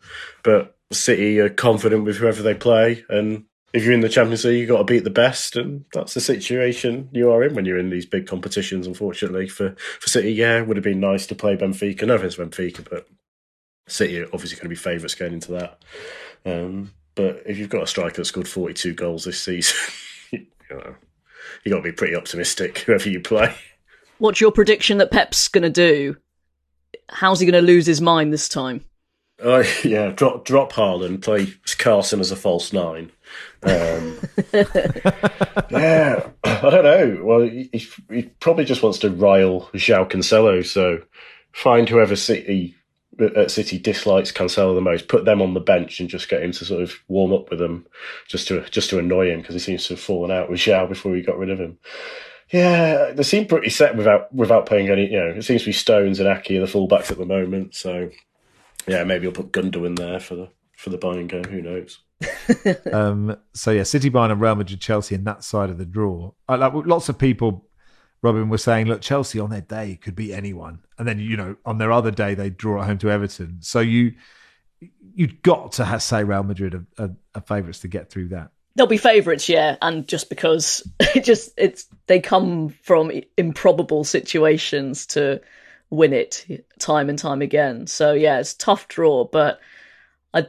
[0.43, 4.59] but City are confident with whoever they play, and if you're in the Champions League,
[4.59, 7.79] you've got to beat the best, and that's the situation you are in when you're
[7.79, 8.85] in these big competitions.
[8.85, 12.05] Unfortunately, for for City, yeah, it would have been nice to play Benfica.
[12.05, 13.07] No offense, Benfica, but
[13.87, 15.81] City are obviously going to be favourites going into that.
[16.45, 19.77] Um, but if you've got a striker that scored 42 goals this season,
[20.31, 20.95] you know,
[21.63, 23.53] you got to be pretty optimistic whoever you play.
[24.17, 26.17] What's your prediction that Pep's going to do?
[27.09, 28.85] How's he going to lose his mind this time?
[29.43, 31.47] Oh yeah, drop drop Haaland, play
[31.77, 33.11] Carson as a false nine.
[33.63, 34.19] Um,
[35.71, 37.19] yeah, I don't know.
[37.23, 37.69] Well, he,
[38.09, 40.65] he, probably just wants to rile João Cancelo.
[40.65, 41.01] So
[41.53, 42.75] find whoever City
[43.19, 46.51] at City dislikes Cancelo the most, put them on the bench, and just get him
[46.53, 47.85] to sort of warm up with them,
[48.27, 50.87] just to just to annoy him because he seems to have fallen out with Xiao
[50.87, 51.77] before we got rid of him.
[52.51, 55.11] Yeah, they seem pretty set without without playing any.
[55.11, 57.75] You know, it seems to be Stones and Aké are the fullbacks at the moment.
[57.75, 58.09] So
[58.87, 61.45] yeah, maybe I'll put Gundogan there for the for the Bayern game.
[61.45, 61.99] Who knows?
[62.93, 66.31] um, so yeah, City, Bayern, and Real Madrid, Chelsea in that side of the draw.
[66.49, 67.67] Uh, like lots of people,
[68.23, 71.55] Robin was saying, look, Chelsea on their day could beat anyone, and then you know
[71.65, 73.57] on their other day they draw at home to Everton.
[73.61, 74.13] So you
[75.13, 78.51] you've got to have, say Real Madrid are, are, favourites to get through that.
[78.75, 85.05] They'll be favourites, yeah, and just because it just it's they come from improbable situations
[85.07, 85.41] to
[85.89, 87.87] win it time and time again.
[87.87, 89.59] So yeah, it's tough draw, but
[90.33, 90.45] I,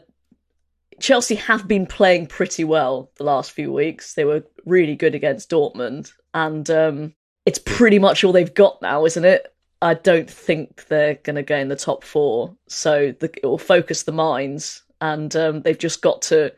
[1.01, 4.15] Chelsea have been playing pretty well the last few weeks.
[4.15, 7.15] They were really good against Dortmund, and um,
[7.47, 9.55] it's pretty much all they've got now, isn't it?
[9.81, 13.59] I don't think they're going to go in the top four, so the, it will
[13.59, 16.53] focus the minds, and um, they've just got to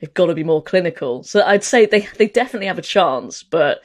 [0.00, 1.22] they've got to be more clinical.
[1.22, 3.80] So I'd say they they definitely have a chance, but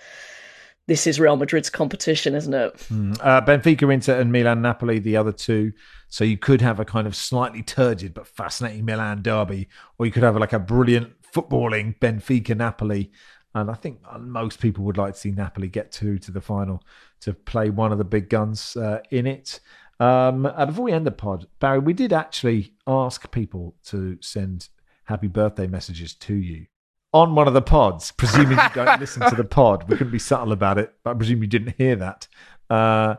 [0.87, 2.75] this is Real Madrid's competition, isn't it?
[2.91, 3.17] Mm.
[3.21, 5.71] Uh, Benfica, Inter, and Milan, Napoli, the other two.
[6.09, 10.11] So you could have a kind of slightly turgid but fascinating Milan derby, or you
[10.11, 13.11] could have like a brilliant footballing Benfica, Napoli.
[13.53, 16.83] And I think most people would like to see Napoli get to to the final
[17.21, 19.59] to play one of the big guns uh, in it.
[19.99, 24.69] Um, uh, before we end the pod, Barry, we did actually ask people to send
[25.03, 26.65] happy birthday messages to you
[27.13, 29.87] on one of the pods, presuming you don't listen to the pod.
[29.89, 32.27] We couldn't be subtle about it, but I presume you didn't hear that.
[32.69, 33.15] Uh,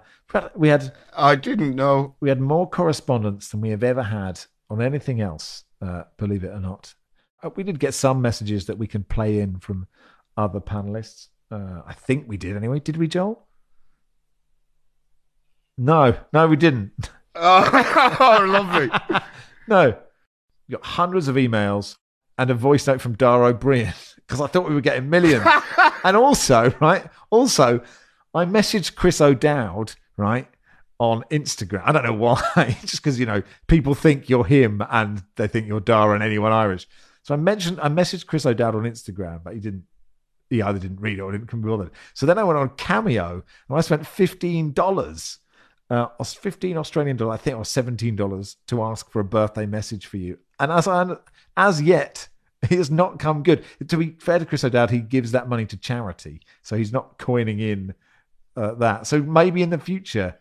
[0.54, 4.80] we had I didn't know we had more correspondence than we have ever had on
[4.80, 5.64] anything else.
[5.80, 6.94] Uh, believe it or not,
[7.42, 9.86] uh, we did get some messages that we can play in from
[10.36, 11.28] other panelists.
[11.50, 12.80] Uh, I think we did anyway.
[12.80, 13.46] Did we, Joel?
[15.78, 16.92] No, no, we didn't.
[17.34, 18.90] Oh, lovely.
[19.66, 19.96] no,
[20.68, 21.96] we got hundreds of emails
[22.36, 25.46] and a voice note from Dara Ó Briain because I thought we were getting millions.
[26.04, 27.80] and also, right, also,
[28.34, 30.46] I messaged Chris O'Dowd, right,
[30.98, 31.82] on Instagram.
[31.86, 35.66] I don't know why, just because you know people think you're him and they think
[35.66, 36.86] you're Dara and anyone Irish.
[37.22, 39.84] So I mentioned, I messaged Chris O'Dowd on Instagram, but he didn't.
[40.52, 41.90] He either didn't read it or didn't come bothered.
[42.12, 45.38] So then I went on Cameo and I spent fifteen dollars,
[45.88, 50.06] uh, fifteen Australian dollars, I think, or seventeen dollars to ask for a birthday message
[50.06, 50.38] for you.
[50.60, 51.16] And as I,
[51.56, 52.28] as yet,
[52.68, 53.64] he has not come good.
[53.88, 57.18] To be fair to Chris O'Dowd, he gives that money to charity, so he's not
[57.18, 57.94] coining in
[58.56, 59.06] uh, that.
[59.06, 60.38] So maybe in the future.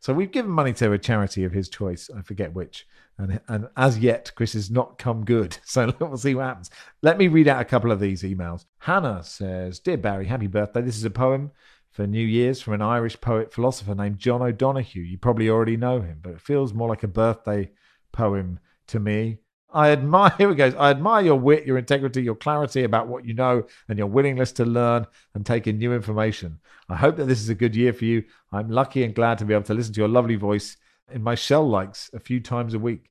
[0.00, 2.10] So we've given money to a charity of his choice.
[2.16, 2.86] I forget which.
[3.18, 5.58] And, and as yet, Chris has not come good.
[5.64, 6.70] So we'll see what happens.
[7.02, 8.64] Let me read out a couple of these emails.
[8.78, 10.80] Hannah says, Dear Barry, happy birthday.
[10.80, 11.52] This is a poem
[11.90, 15.02] for New Year's from an Irish poet philosopher named John O'Donohue.
[15.02, 17.70] You probably already know him, but it feels more like a birthday
[18.10, 19.38] poem to me.
[19.72, 20.74] I admire, here it goes.
[20.74, 24.52] I admire your wit, your integrity, your clarity about what you know, and your willingness
[24.52, 26.58] to learn and take in new information.
[26.88, 28.24] I hope that this is a good year for you.
[28.52, 30.76] I'm lucky and glad to be able to listen to your lovely voice
[31.12, 33.10] in my shell likes a few times a week.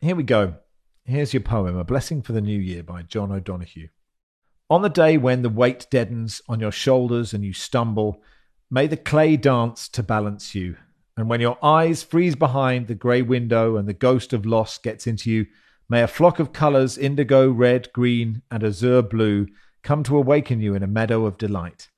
[0.00, 0.54] Here we go.
[1.04, 3.88] Here's your poem, A Blessing for the New Year by John O'Donohue.
[4.68, 8.22] On the day when the weight deadens on your shoulders and you stumble,
[8.70, 10.76] may the clay dance to balance you.
[11.16, 15.06] And when your eyes freeze behind the grey window and the ghost of loss gets
[15.06, 15.46] into you,
[15.90, 19.48] May a flock of colours, indigo, red, green, and azure blue,
[19.82, 21.88] come to awaken you in a meadow of delight.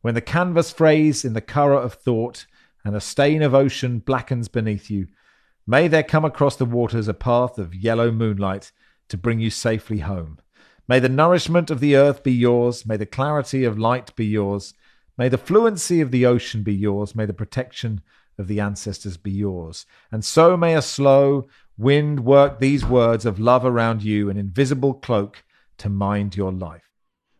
[0.00, 2.46] When the canvas frays in the curragh of thought,
[2.86, 5.08] and a stain of ocean blackens beneath you,
[5.66, 8.72] may there come across the waters a path of yellow moonlight
[9.10, 10.38] to bring you safely home.
[10.88, 14.72] May the nourishment of the earth be yours, may the clarity of light be yours,
[15.18, 18.00] may the fluency of the ocean be yours, may the protection
[18.38, 19.84] of the ancestors be yours.
[20.10, 24.94] And so may a slow, Wind work these words of love around you, an invisible
[24.94, 25.42] cloak
[25.78, 26.88] to mind your life.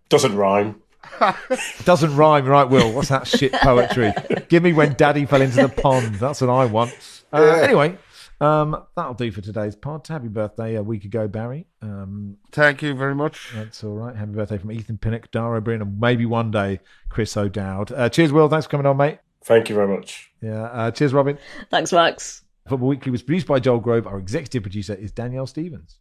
[0.09, 0.82] Doesn't rhyme.
[1.85, 2.93] Doesn't rhyme, right, Will?
[2.93, 4.12] What's that shit poetry?
[4.49, 6.16] Give me when daddy fell into the pond.
[6.16, 6.97] That's what I want.
[7.32, 7.62] Uh, yeah.
[7.62, 7.99] Anyway,
[8.41, 10.07] um, that'll do for today's pod.
[10.07, 11.66] Happy birthday a week ago, Barry.
[11.82, 13.51] Um, Thank you very much.
[13.55, 14.16] That's all right.
[14.16, 17.93] Happy birthday from Ethan Pinnock, Dara Ó Briain, and maybe one day Chris O'Dowd.
[17.93, 18.49] Uh, cheers, Will.
[18.49, 19.18] Thanks for coming on, mate.
[19.45, 20.30] Thank you very much.
[20.41, 20.64] Yeah.
[20.64, 21.39] Uh, cheers, Robyn.
[21.70, 22.43] Thanks, Max.
[22.67, 24.07] Football Weekly was produced by Joel Grove.
[24.07, 25.99] Our executive producer is Danielle Stevens.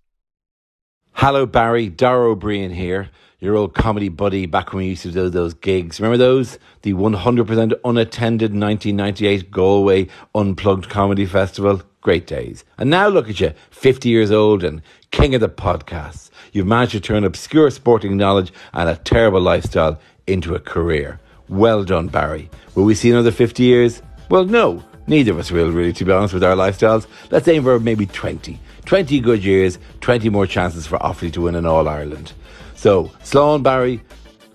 [1.11, 1.89] Hello, Barry.
[1.89, 3.09] Dara Ó Briain here,
[3.39, 5.99] your old comedy buddy back when we used to do those gigs.
[5.99, 6.57] Remember those?
[6.84, 11.82] The 100% unattended 1998 Galway Unplugged Comedy Festival?
[11.99, 12.64] Great days.
[12.78, 16.30] And now look at you, 50 years old and king of the podcasts.
[16.53, 21.20] You've managed to turn obscure sporting knowledge and a terrible lifestyle into a career.
[21.49, 22.49] Well done, Barry.
[22.74, 24.01] Will we see another 50 years?
[24.30, 24.82] Well, no.
[25.06, 27.08] Neither of us will, really, to be honest, with our lifestyles.
[27.30, 28.60] Let's aim for maybe 20.
[28.86, 32.34] 20 good years, 20 more chances for Offaly to win in All Ireland.
[32.76, 34.01] So, Slán Barry,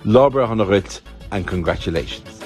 [0.04, 2.38] Lobra Honorit, and congratulations.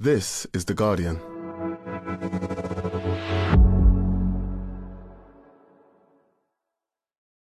[0.00, 1.20] This is The Guardian.